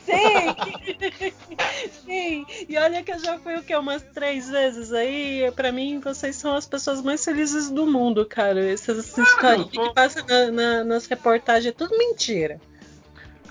[0.04, 1.32] Sim!
[2.04, 2.46] Sim!
[2.68, 3.74] E olha que eu já fui o que?
[3.74, 5.50] Umas três vezes aí.
[5.54, 8.64] Pra mim, vocês são as pessoas mais felizes do mundo, cara.
[8.72, 9.88] Essas histórias eu sou.
[9.88, 12.60] que passam na- na- nas reportagens é tudo mentira.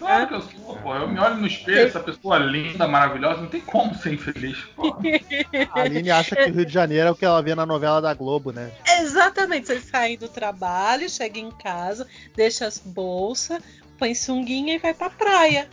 [0.03, 0.93] Claro que eu sou, pô.
[0.93, 4.93] Eu me olho no espelho, essa pessoa linda, maravilhosa, não tem como ser infeliz, pô.
[5.73, 8.01] A Aline acha que o Rio de Janeiro é o que ela vê na novela
[8.01, 8.69] da Globo, né?
[8.99, 13.61] Exatamente, vocês saem do trabalho, chegam em casa, deixa as bolsas,
[13.97, 15.69] põe sunguinha e vai pra praia.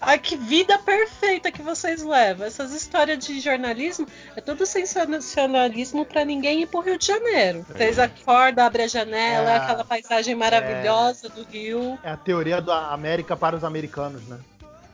[0.00, 2.46] Ai, que vida perfeita que vocês levam.
[2.46, 7.64] Essas histórias de jornalismo é tudo sensacionalismo pra ninguém ir pro Rio de Janeiro.
[7.68, 9.54] Vocês acordam, abrem a janela, É.
[9.54, 11.98] é aquela paisagem maravilhosa do Rio.
[12.02, 14.38] É a teoria da América para os americanos, né?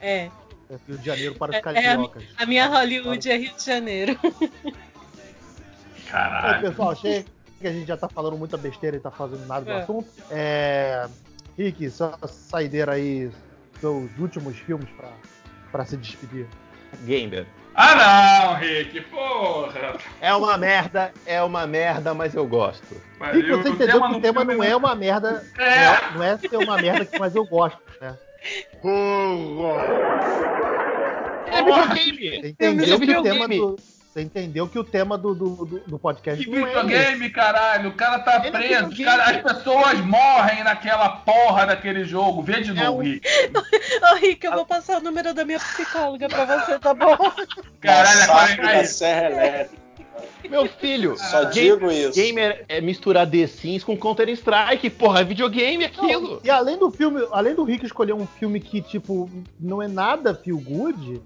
[0.00, 0.30] É.
[0.70, 2.22] É Rio de Janeiro para os É, é a, cariocas.
[2.38, 4.18] a minha Hollywood é Rio de Janeiro.
[6.08, 6.68] Caralho.
[6.70, 7.24] pessoal, achei
[7.60, 9.82] que a gente já tá falando muita besteira e tá fazendo nada do É.
[9.82, 10.08] assunto.
[10.30, 11.08] É...
[11.56, 13.30] Rick, só saideira aí,
[13.82, 15.08] seus últimos filmes pra,
[15.72, 16.46] pra se despedir.
[17.04, 17.46] Gamer.
[17.74, 17.94] Ah
[18.52, 19.96] não, Rick, porra.
[20.20, 22.94] É uma merda, é uma merda, mas eu gosto.
[23.32, 25.86] Rick, você entendeu que o tema filme não é uma merda, É.
[25.86, 28.16] não é, não é ser uma merda, mas eu gosto, né?
[31.46, 32.40] É videogame!
[32.40, 33.38] Você entendeu que o videogame.
[33.38, 33.76] tema do,
[34.12, 37.88] Você entendeu que o tema do, do, do, do podcast Que não é videogame, caralho.
[37.88, 38.88] O cara tá Ele é preso.
[38.90, 39.04] videogame.
[39.04, 42.42] cara- as pessoas morrem naquela porra daquele jogo.
[42.42, 43.26] Vê de É novo, um- Rick.
[44.12, 47.16] Ô, Rick, eu vou passar o número da minha psicóloga pra você, tá bom?
[47.80, 48.86] Caralho, é Massacre 40 da aí.
[48.86, 49.82] Serra Elétrica.
[50.50, 52.12] Meu filho, Só game- digo isso.
[52.20, 56.40] gamer é misturar The Sims com Counter Strike, porra, é videogame aquilo.
[56.44, 60.34] E além do filme, além do Rick escolher um filme que, tipo, não é nada
[60.34, 61.22] feel good,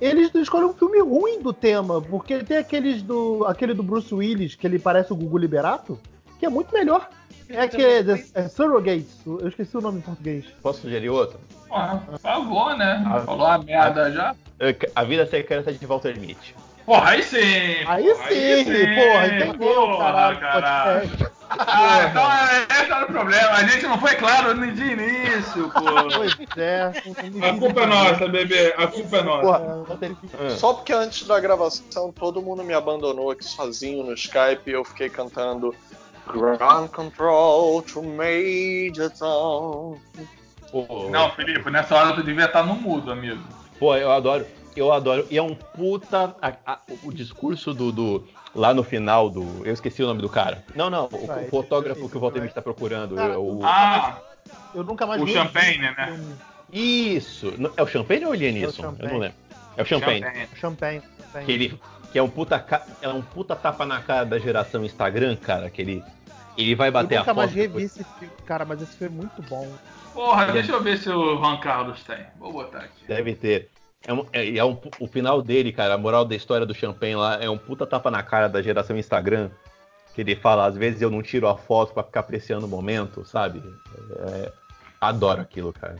[0.00, 3.44] eles escolhem um filme ruim do tema, porque tem aqueles do.
[3.46, 5.98] aquele do Bruce Willis, que ele parece o Gugu Liberato,
[6.38, 7.08] que é muito melhor.
[7.48, 10.44] É que é, é Surrogates, eu esqueci o nome em português.
[10.62, 11.38] Posso sugerir outro?
[11.66, 13.02] Porra, por favor, né?
[13.06, 13.20] Ah.
[13.20, 14.36] Falou uma merda já.
[14.60, 16.54] É, A Vida Secreta de Walter Mitty.
[16.88, 17.84] Porra, aí sim.
[17.86, 20.40] Aí porra, sim, porra, entendeu, Porra, caralho.
[20.40, 21.38] caralho.
[21.50, 23.48] Ah, então é- esse era o problema.
[23.52, 25.80] A gente não foi claro no de início, pô.
[26.14, 26.92] Pois é.
[27.48, 28.74] A culpa é nossa, bebê.
[28.76, 29.58] A culpa é nossa.
[29.58, 30.50] Porra.
[30.50, 34.84] Só porque antes da gravação todo mundo me abandonou aqui sozinho no Skype e eu
[34.84, 35.74] fiquei cantando
[36.26, 39.96] Ground Control to Major Tom.
[40.70, 43.42] Pô, Não, Felipe, nessa hora tu devia estar no mudo, amigo.
[43.78, 44.46] Pô, eu adoro,
[44.76, 45.26] eu adoro.
[45.30, 46.34] E é um puta.
[46.40, 49.64] a- a- o discurso do, do- Lá no final do.
[49.64, 50.64] Eu esqueci o nome do cara.
[50.74, 53.14] Não, não, o, Ah, o fotógrafo esse- que o Walter Mitty tá procurando.
[53.14, 54.18] Cara, o- Ah,
[54.74, 56.36] Eu nunca mais O vi Champagne, um né?
[56.72, 57.52] Isso!
[57.76, 58.82] É o Champagne ou o Lianisson?
[58.98, 59.36] É eu não lembro.
[59.76, 60.20] É o Champagne.
[60.20, 60.48] Champagne.
[60.56, 61.02] Champagne.
[61.20, 61.44] Champagne.
[61.46, 61.80] Que ele.
[62.12, 62.58] Que é um puta.
[62.58, 65.68] ca- É um puta tapa na cara da geração Instagram, cara.
[65.70, 66.04] Que ele.
[66.56, 67.36] Ele vai bater eu a nunca foto.
[67.36, 69.70] mais revi depois- esse filme, cara, mas esse filme é muito bom.
[70.12, 72.18] Porra, deixa eu ver se o Juan Carlos tem.
[72.38, 73.04] Vou botar aqui.
[73.06, 73.70] Deve ter.
[74.06, 77.16] É um, é, é um- o final dele, cara, a moral da história do Champagne
[77.16, 79.50] lá é um puta tapa na cara da geração Instagram.
[80.14, 83.24] Que ele fala, às vezes eu não tiro a foto pra ficar apreciando o momento,
[83.24, 83.62] sabe?
[84.32, 84.52] É,
[85.00, 85.96] adoro aquilo, cara.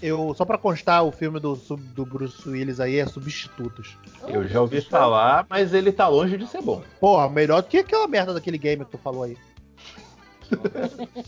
[0.00, 3.96] Eu, só pra constar, o filme do, sub- do Bruce Willis aí é Substitutos.
[4.26, 6.82] Eu já ouvi falar, mas ele tá longe de ser bom.
[7.00, 9.36] Porra, melhor do que aquela merda daquele game que tu falou aí.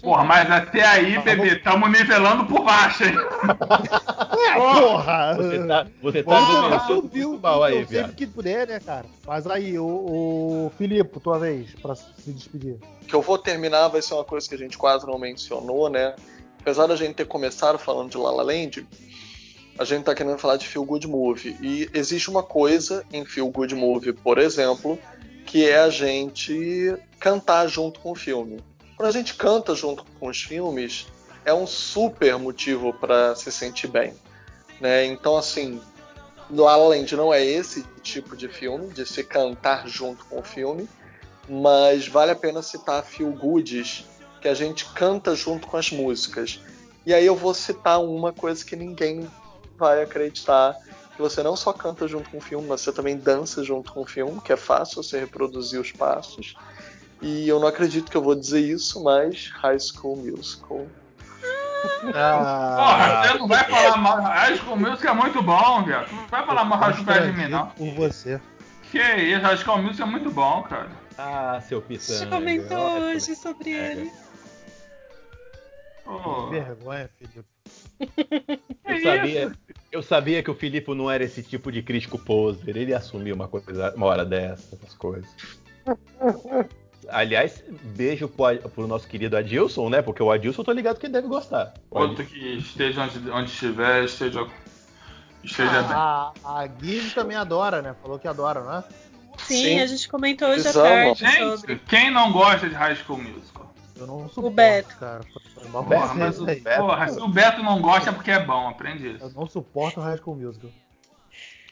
[0.02, 3.14] Porra, mas até aí, Tá bebê, tamo nivelando por baixo, hein?
[4.57, 5.36] Porra!
[5.36, 8.14] Você tá, você tá o mal aí, eu sempre viado.
[8.14, 9.07] que puder, né, cara?
[9.26, 12.78] Mas aí, o, o Filipe, tua vez, pra se despedir.
[13.07, 16.14] que eu vou terminar vai ser uma coisa que a gente quase não mencionou, né?
[16.61, 18.86] Apesar da gente ter começado falando de La La Land,
[19.78, 21.57] a gente tá querendo falar de Feel Good Movie.
[21.61, 24.98] E existe uma coisa em Feel Good Movie, por exemplo,
[25.44, 28.62] que é a gente cantar junto com o filme.
[28.96, 31.07] Quando a gente canta junto com os filmes,
[31.44, 34.14] é um super motivo para se sentir bem.
[34.85, 35.07] Né?
[35.07, 35.80] Então, assim,
[36.51, 40.43] La La Land não é esse tipo de filme, de se cantar junto com o
[40.43, 40.87] filme,
[41.49, 44.05] mas vale a pena citar Feel Goods,
[44.43, 46.61] que a gente canta junto com as músicas.
[47.07, 49.26] E aí eu vou citar uma coisa que ninguém
[49.78, 50.76] vai acreditar,
[51.16, 54.03] que você não só canta junto com o filme, mas você também dança junto com
[54.03, 56.57] o filme, que é fácil você reproduzir os passos.
[57.22, 60.87] E eu não acredito que eu vou dizer isso, mas High School Musical.
[61.89, 64.20] Porra, você não vai falar mal.
[64.22, 66.09] High School Music é muito bom, viado.
[66.09, 67.66] Tu não vai falar mal High School de mim, não.
[67.68, 68.41] por você.
[68.91, 70.89] Que isso, High School Music é muito bom, cara.
[71.16, 72.26] Ah, seu pitanga.
[72.26, 73.93] comentou Olha, hoje sobre É.
[73.93, 74.12] ele.
[76.05, 77.45] Pô, Que vergonha, Filipe.
[78.85, 79.53] Eu sabia,
[79.93, 82.76] eu sabia que o Filipe não era esse tipo de crítico poser.
[82.76, 85.28] Ele ia assumir uma coisa, uma hora dessa, essas coisas.
[87.09, 90.02] Aliás, beijo pro, pro nosso querido Adilson, né?
[90.02, 91.74] Porque o Adilson eu tô ligado que ele deve gostar.
[91.90, 94.46] O outro que esteja onde, onde estiver, esteja,
[95.42, 95.92] esteja bem.
[95.92, 97.94] A, a Guiz também adora, né?
[98.02, 98.84] Falou que adora, né?
[99.38, 99.80] Sim, Sim.
[99.80, 101.72] a gente comentou hoje à Eles tarde sobre.
[101.74, 103.74] Gente, quem não gosta de High School Musical?
[103.96, 104.96] Eu não suporto, Beto.
[104.96, 105.20] cara.
[105.20, 106.44] Beto, pra mas o.
[106.46, 109.32] Beto- Porra, se o Beto não gosta é porque é bom, aprende Eu isso.
[109.36, 110.70] não suporto o High School Musical.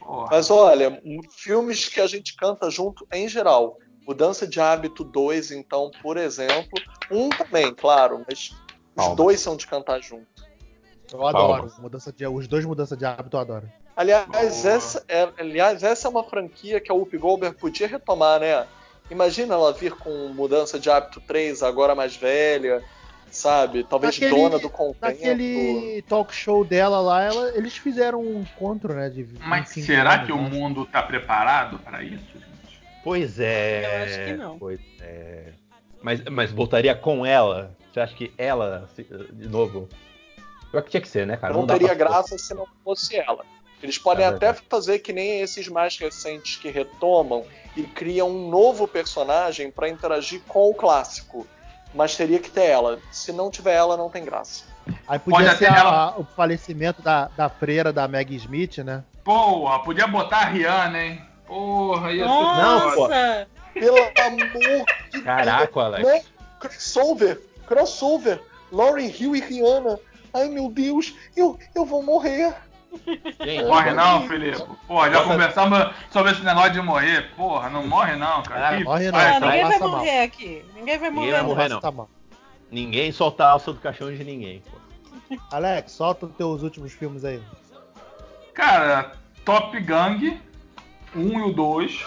[0.01, 0.29] Porra.
[0.33, 1.01] Mas olha,
[1.37, 3.77] filmes que a gente canta junto em geral.
[4.07, 6.81] Mudança de Hábito 2, então, por exemplo.
[7.11, 8.57] Um também, claro, mas os
[8.95, 9.17] Palmas.
[9.17, 10.27] dois são de cantar junto.
[11.13, 11.47] Eu adoro.
[11.55, 11.79] Palmas.
[11.79, 13.71] Mudança de, os dois mudança de hábito eu adoro.
[13.95, 18.67] Aliás, essa é, aliás, essa é uma franquia que a Whoopi Goldberg podia retomar, né?
[19.11, 22.83] Imagina ela vir com Mudança de Hábito 3, agora mais velha,
[23.31, 23.85] sabe?
[23.85, 24.99] Talvez Naquele- dona do convento.
[25.03, 29.11] Naquele talk show dela lá, ela- eles fizeram um encontro, né?
[29.11, 30.49] De Mas 25 será anos, que o né?
[30.49, 32.47] mundo tá preparado para isso, gente?
[33.03, 33.85] Pois é.
[34.01, 34.59] Eu acho que não.
[34.59, 35.53] Pois é.
[36.03, 37.77] Mas, mas voltaria com ela?
[37.93, 38.89] Você acha que ela,
[39.33, 39.89] de novo?
[40.71, 41.53] Pior que tinha que ser, né, cara?
[41.53, 43.45] não dá teria graça se não fosse ela.
[43.83, 47.45] Eles podem É até fazer que nem esses mais recentes que retomam
[47.77, 51.47] e criam um novo personagem para interagir com o clássico.
[51.93, 52.99] Mas teria que ter ela.
[53.11, 54.65] Se não tiver ela, não tem graça.
[55.07, 58.37] Aí podia Pode ser até a- ela- a- o falecimento da, da freira da Maggie
[58.37, 59.05] Smith, né?
[59.23, 61.23] Porra, podia botar a Rihanna, hein?
[61.53, 62.95] Porra, ia ser Não, foda.
[62.95, 63.01] pô.
[63.09, 63.49] Nossa!
[63.75, 66.05] Pelo amor de Caraca, Alex.
[66.07, 66.23] Não,
[66.61, 68.41] crossover, crossover.
[68.71, 69.99] Lauren Hill e Rihanna.
[70.35, 72.55] Ai meu Deus, eu, eu vou morrer.
[73.41, 74.63] Gente, Morre não, Felipe.
[74.87, 75.79] Porra, já Bota- conversamos
[76.11, 77.31] sobre esse negócio de morrer.
[77.37, 78.61] Porra, não morre não, cara.
[78.61, 79.89] Cara, Que morre não, Ah, tá, ninguém vai mal.
[79.91, 80.65] morrer aqui.
[80.75, 81.31] Ninguém vai morrer.
[81.33, 81.49] vai não.
[81.49, 81.81] morrer, não.
[81.81, 81.93] Tá.
[82.71, 84.63] Ninguém solta a alça do caixão de ninguém.
[84.71, 85.37] pô.
[85.51, 87.43] Alex, solta os teus últimos filmes aí.
[88.55, 89.13] Cara,
[89.45, 90.41] Top Gang,
[91.15, 92.07] 1 e o 2.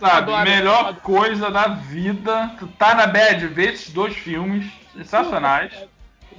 [0.00, 0.96] Sabe, Adoro, melhor adoro.
[1.02, 2.50] coisa da vida.
[2.58, 4.66] Tu tá na bad, vê esses dois filmes.
[4.92, 5.72] Sensacionais.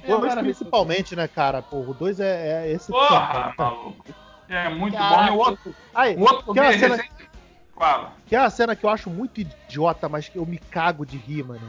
[0.06, 1.62] O dois principalmente, né, cara?
[1.62, 2.90] Pô, o dois é, é esse.
[2.92, 4.04] Porra, maluco.
[4.48, 5.16] É muito Caraca.
[5.16, 5.26] bom.
[5.26, 7.30] E o outro, Aí, o outro que é uma cena, recente.
[7.74, 8.12] Fala.
[8.26, 11.16] que é uma cena que eu acho muito idiota, mas que eu me cago de
[11.16, 11.66] rir, mano.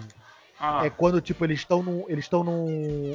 [0.59, 2.67] Ah, É quando, tipo, eles estão no, eles estão no,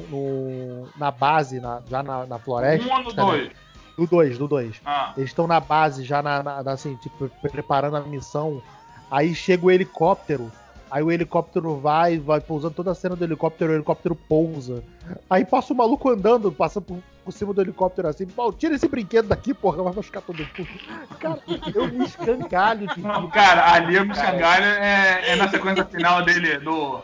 [0.09, 2.87] no- na base, na- já na, na floresta.
[2.87, 3.49] um ou no né?
[3.97, 4.81] Do 2, do 2.
[4.85, 8.61] Ah, Eles estão na base, já na, na- assim, tipo, preparando a missão.
[9.09, 10.51] Aí chega o helicóptero.
[10.89, 14.83] Aí o helicóptero vai, vai pousando toda a cena do helicóptero, o helicóptero pousa.
[15.29, 18.89] Aí passa o maluco andando, passa por, por cima do helicóptero assim, pô, tira esse
[18.89, 20.67] brinquedo daqui, porra, vai machucar todo mundo.
[21.21, 21.39] Cara,
[21.73, 23.31] eu me escangalho de não, rir.
[23.31, 26.99] cara, ali o Michangalho é, é na sequência final dele, do,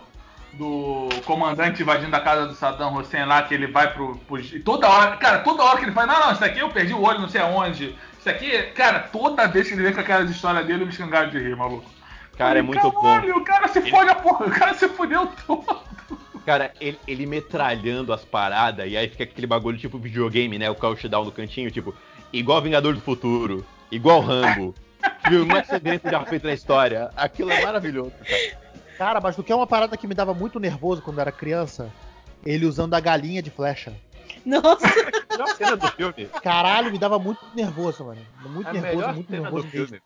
[0.57, 4.39] do comandante invadindo a casa do Saddam Hussein lá, que ele vai pro, pro.
[4.39, 6.93] e Toda hora, cara, toda hora que ele fala, não, não, isso aqui eu perdi
[6.93, 7.95] o olho, não sei aonde.
[8.19, 11.29] Isso aqui, cara, toda vez que ele vem com aquelas histórias dele, eu me escangalho
[11.29, 11.89] de rir, maluco.
[12.37, 13.01] Cara, é Falei, muito bom.
[13.01, 15.79] Caralho, o cara se fode a porra, o cara se fudeu todo.
[16.45, 20.69] Cara, ele, ele metralhando as paradas e aí fica aquele bagulho tipo videogame, né?
[20.69, 21.93] O countdown no cantinho, tipo,
[22.31, 24.73] igual Vingador do Futuro, igual Rambo.
[25.29, 25.45] Viu?
[25.45, 27.11] Mais segredo já feito na história.
[27.15, 28.66] Aquilo é maravilhoso, cara.
[28.97, 31.31] Cara, mas do que é uma parada que me dava muito nervoso quando eu era
[31.31, 31.91] criança?
[32.45, 33.93] Ele usando a galinha de flecha.
[34.45, 34.87] Nossa!
[35.29, 36.25] Melhor cena do filme.
[36.41, 38.21] Caralho, me dava muito nervoso, mano.
[38.49, 39.87] Muito A nervoso, melhor muito cena nervoso do mesmo.
[39.87, 40.01] filme.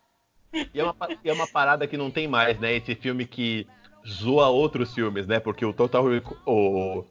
[0.74, 2.74] E é, uma, e é uma parada que não tem mais, né?
[2.74, 3.66] Esse filme que
[4.06, 5.40] zoa outros filmes, né?
[5.40, 6.04] Porque o Total
[6.44, 7.04] o,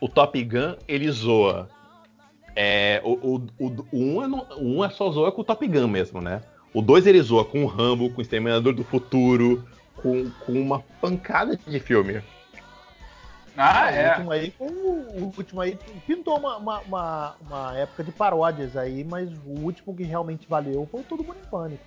[0.00, 1.68] o Top Gun, ele zoa.
[2.56, 5.64] É, o, o, o, o, um é no- um é só zoa com o Top
[5.66, 6.42] Gun mesmo, né?
[6.74, 9.64] O 2 ele zoa com o Rambo, com o Exterminador do Futuro,
[10.02, 12.22] com, com uma pancada de filme.
[13.56, 14.08] Ah, O é.
[14.10, 15.76] último aí, o, o último aí
[16.06, 20.86] pintou uma, uma, uma, uma época de paródias aí, mas o último que realmente valeu
[20.90, 21.82] foi o Todo Mundo em Pânico.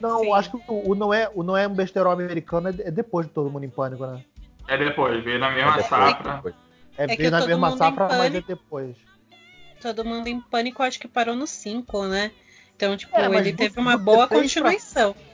[0.00, 0.32] Não, Sim.
[0.32, 3.26] acho que o, o não é o não é um besterol americano, é, é depois
[3.26, 4.24] de Todo Mundo em Pânico, né?
[4.66, 6.42] É depois, veio na mesma Depois, safra.
[6.96, 8.96] É, É bem que na mesma safra, mas é depois.
[9.82, 12.30] Todo mundo em pânico, acho que parou no 5, né?
[12.74, 15.14] Então, tipo, É, ele teve uma boa pra- continuação.
[15.18, 15.31] Ah,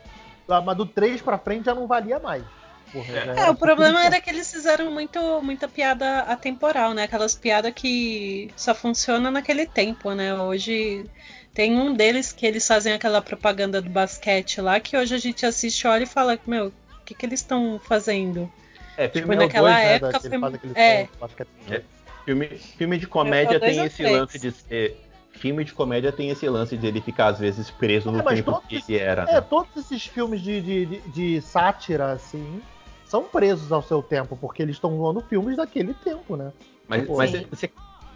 [0.49, 2.43] Mas do 3 pra frente já não valia mais.
[2.91, 7.03] Porra, É, era É, o problema era que eles fizeram muito, muita piada atemporal, né?
[7.05, 10.35] Aquelas piadas que só funcionam naquele tempo, né?
[10.35, 11.05] Hoje
[11.53, 15.45] tem um deles que eles fazem aquela propaganda do basquete lá, que hoje a gente
[15.45, 16.73] assiste, olha e fala, meu, o
[17.05, 18.51] que, que eles estão fazendo?
[18.97, 21.09] É, Tipo, filme, É o naquela dois, né, época da- ele foi- é.
[21.37, 21.83] que É.
[22.25, 24.99] filme, filme de comédia É tem esse lance de ser.
[25.39, 28.35] Filme de comédia tem esse lance de ele ficar, às vezes, preso no É, mas
[28.37, 29.23] tempo que ele era.
[29.23, 29.41] É, né?
[29.41, 32.61] todos esses filmes de, de, de, de sátira, assim,
[33.05, 36.53] são presos ao seu tempo, porque eles estão voando filmes daquele tempo, né?
[36.89, 37.15] Mas, Sim.
[37.17, 37.71] mas você,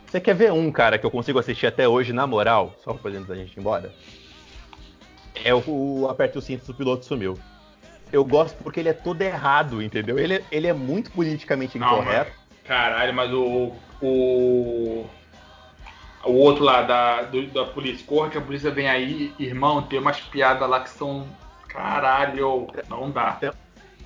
[0.04, 3.10] você quer ver um, cara, que eu consigo assistir até hoje, na moral, só pra
[3.12, 3.92] antes da gente ir embora?
[5.44, 7.38] É o, o Aperte o Cinto do Piloto Sumiu.
[8.12, 10.18] Eu gosto porque ele é todo errado, entendeu?
[10.18, 12.32] Ele, é- ele é muito politicamente Não, incorreto.
[12.64, 13.72] Caralho, mas o.
[14.02, 15.06] O.
[16.24, 18.06] O outro lá da, do- da polícia.
[18.06, 21.26] Corra que a polícia vem aí, irmão, tem umas piadas lá que são.
[21.68, 23.38] Caralho, não dá.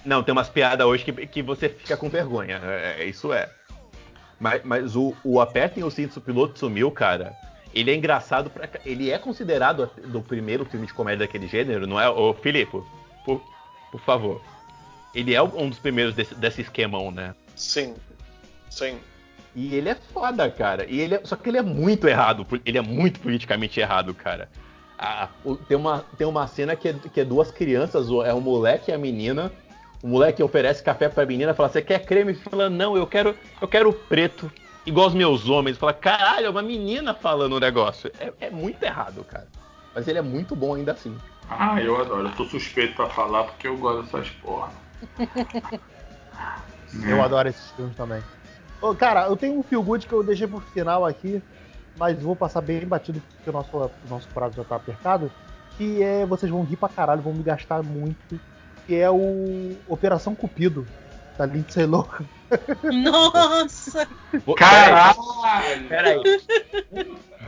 [0.05, 2.61] Não, tem umas piadas hoje que, que você fica com vergonha.
[2.65, 3.51] é, isso é.
[4.39, 7.35] Mas, mas o, o Apertem o Cinto do Piloto Sumiu, cara.
[7.75, 8.69] Ele é engraçado pra.
[8.87, 12.09] Ele é considerado do primeiro filme de comédia daquele gênero, não é?
[12.09, 12.81] Ô, Filipe,
[13.25, 13.43] por,
[13.91, 14.41] por favor.
[15.15, 17.35] Ele é um dos primeiros desse, desse esquemão, né?
[17.55, 17.95] Sim.
[18.71, 18.99] Sim.
[19.57, 20.85] E ele é foda, cara.
[20.87, 22.47] E ele é- só que ele é muito errado.
[22.65, 24.51] Ele é muito politicamente errado, cara.
[24.99, 28.35] Ah, o- tem, uma, tem uma cena que é, que é duas crianças, o- é
[28.35, 29.51] o moleque e a menina.
[30.03, 32.35] O moleque oferece café pra menina, fala: Você quer creme?
[32.35, 34.53] Fala: Não, eu quero, eu quero preto,
[34.85, 35.79] igual os meus homens.
[35.79, 38.11] Fala: Caralho, é uma menina falando um negócio.
[38.21, 39.49] É, é muito errado, cara.
[39.95, 41.17] Mas ele é muito bom ainda assim.
[41.49, 42.29] Ah, eu adoro.
[42.29, 44.71] Eu tô suspeito pra falar porque eu gosto dessas porra.
[47.07, 48.23] Eu adoro esses filmes também.
[48.99, 51.43] Cara, eu tenho um feel good que eu deixei pro final aqui,
[51.99, 55.31] mas vou passar bem batido porque o nosso, o nosso prazo já tá apertado.
[55.77, 56.25] Que é.
[56.27, 58.41] Vocês vão rir pra caralho, vão me gastar muito.
[58.87, 60.87] Que é o Operação Cupido.
[61.37, 62.25] da Lindsay Lohan.
[63.03, 64.09] Nossa!
[64.57, 65.19] Caralho!
[65.89, 66.23] Peraí.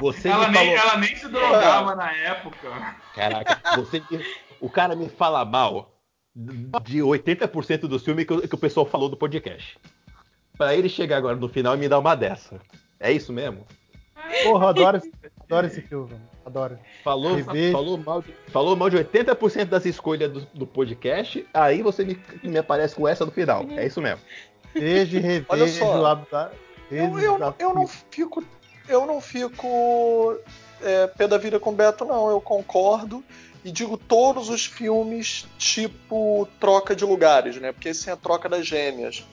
[0.00, 0.90] Você Ela me nem, falou.
[0.90, 2.96] ela nem se drogava na época.
[3.14, 4.24] Caraca, você me-
[4.60, 5.94] o cara me fala mal
[6.84, 9.78] de 80% do filme que, o- que o pessoal falou do podcast.
[10.58, 12.60] Pra ele chegar agora no final e me dar uma dessa.
[13.00, 13.64] É isso mesmo?
[14.44, 15.12] Porra, eu adoro esse,
[15.44, 16.14] adoro esse filme.
[16.44, 16.78] Adoro.
[17.04, 17.36] Falou,
[17.72, 22.18] falou, mal, de, falou mal de 80% das escolhas do, do podcast, aí você me,
[22.42, 23.64] me aparece com essa no final.
[23.70, 24.20] É isso mesmo.
[24.74, 25.46] Vejo e revejo.
[25.48, 26.50] Olha só.
[26.90, 28.42] Eu, eu, não- eu não fico.
[28.88, 30.38] Eu não fico
[30.80, 32.28] é, pé da vida com o Beto, não.
[32.30, 33.22] Eu concordo.
[33.64, 37.72] E digo todos os filmes tipo troca de lugares, né?
[37.72, 39.24] Porque esse é a troca das gêmeas.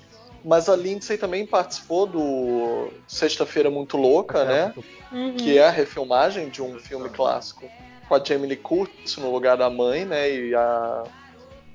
[0.48, 4.74] Mas a Lindsay também participou do Sexta-feira Muito Louca, né?
[5.12, 5.36] Uhum.
[5.36, 7.68] Que é a refilmagem de um filme clássico
[8.08, 10.30] com a Jamie Lee Curtis no lugar da mãe, né?
[10.32, 11.04] E a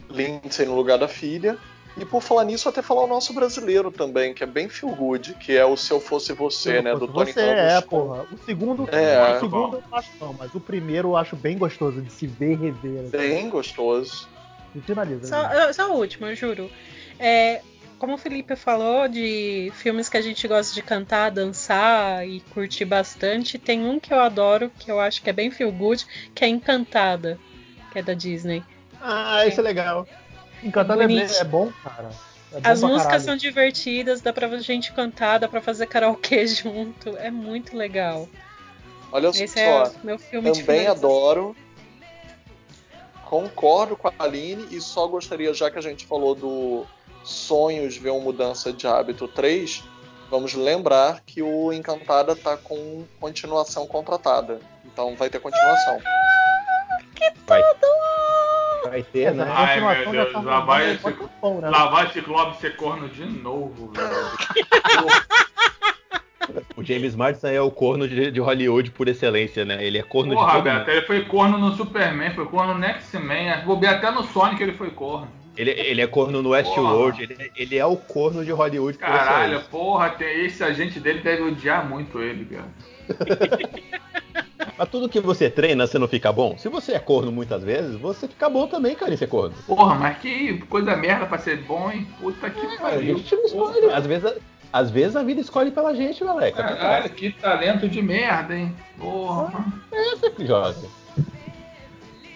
[0.09, 1.59] Lindsay no lugar da filha.
[1.97, 5.35] E por falar nisso, até falar o nosso brasileiro também, que é bem feel good,
[5.35, 6.93] que é o Se Eu Fosse Você, Se né?
[6.93, 7.73] eu Do fosse Tony Você, Ramos.
[7.73, 8.27] é, porra.
[8.33, 9.37] O segundo, É.
[9.37, 12.29] o segundo eu não acho não, mas o primeiro eu acho bem gostoso de se
[12.29, 13.01] ver e rever.
[13.01, 13.11] assim.
[13.11, 14.29] Bem gostoso.
[14.77, 15.27] E finaliza.
[15.27, 16.71] Só, eu- só o último, eu juro.
[17.19, 17.61] É,
[18.01, 22.87] como o Felipe falou de filmes que a gente gosta de cantar, dançar e curtir
[22.87, 26.43] bastante, tem um que eu adoro, que eu acho que é bem feel good, que
[26.43, 27.39] é Encantada,
[27.93, 28.65] que é da Disney.
[29.03, 30.09] Ah, isso é legal.
[30.63, 32.09] Encantada é, é bom, cara.
[32.53, 33.23] É As músicas caralho.
[33.23, 38.27] são divertidas, dá pra gente cantar, dá pra fazer karaokê junto, é muito legal.
[39.13, 41.55] Olha Esse só, é meu filme também adoro.
[43.27, 46.87] Concordo com a Aline e só gostaria, já que a gente falou do
[47.31, 49.83] Sonhos Ver uma Mudança de Hábito 3,
[50.31, 54.61] vamos lembrar que o Encantada tá com continuação contratada.
[54.85, 55.99] Então vai ter continuação.
[57.47, 57.63] Vai,
[58.85, 59.45] vai ter, né?
[59.49, 61.71] Ai, meu Deus, tá lá vai esse- tempo, né?
[61.71, 64.11] Lá vai Ciclope ser corno de novo, velho.
[66.77, 69.85] O James Marsden é o corno de, de Hollywood por excelência, né?
[69.85, 70.89] Ele é corno de Porra, Beto, mundo.
[70.91, 73.65] ele foi corno no Superman, foi corno no X-Men.
[73.65, 75.29] Vou ver até no Sonic ele foi corno.
[75.57, 80.11] Ele, ele é corno no Westworld, ele, ele é o corno de Hollywood Caralho, porra,
[80.11, 82.69] tem esse agente dele deve odiar muito ele, cara.
[84.79, 86.57] Mas tudo que você treina, você não fica bom?
[86.57, 89.55] Se você é corno muitas vezes, você fica bom também, cara, em ser corno.
[89.67, 92.07] Porra, mas que coisa merda pra ser bom, hein?
[92.19, 93.19] Puta que A pariu.
[93.19, 93.91] gente não escolhe.
[93.93, 94.35] Às vezes,
[94.73, 96.57] às vezes a vida escolhe pela gente, moleque.
[96.57, 98.75] Caralho, que talento de merda, hein?
[98.99, 99.67] Porra.
[99.93, 100.91] É, jovem.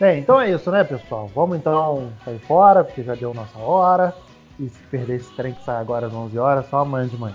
[0.04, 1.30] Bem, então é isso, né, pessoal?
[1.34, 4.14] Vamos então sair fora, porque já deu nossa hora.
[4.60, 7.34] E se perder esse trem que sai agora às 11 horas, só amanhã de manhã.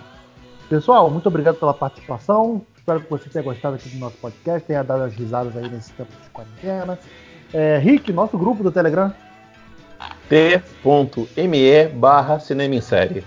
[0.70, 2.62] Pessoal, muito obrigado pela participação.
[2.78, 5.92] Espero que você tenha gostado aqui do nosso podcast, tenha dado as risadas aí nesse
[5.94, 7.00] tempo de quarentena.
[7.52, 9.12] É, Rick, nosso grupo do Telegram.
[10.30, 13.26] t.me barra cinema em série.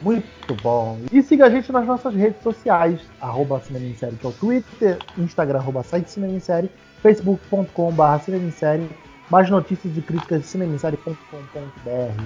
[0.00, 1.00] Muito bom.
[1.10, 4.32] E siga a gente nas nossas redes sociais, arroba Cinema em Série, que é o
[4.32, 6.70] Twitter, Instagram, arroba site Cinema em Série,
[7.06, 8.88] facebook.com.br
[9.30, 12.22] mais notícias e críticas de cinemissérie.com.br.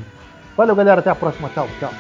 [0.57, 1.01] Valeu, galera.
[1.01, 1.51] Até a próxima.
[1.51, 1.91] Tchau, tchau.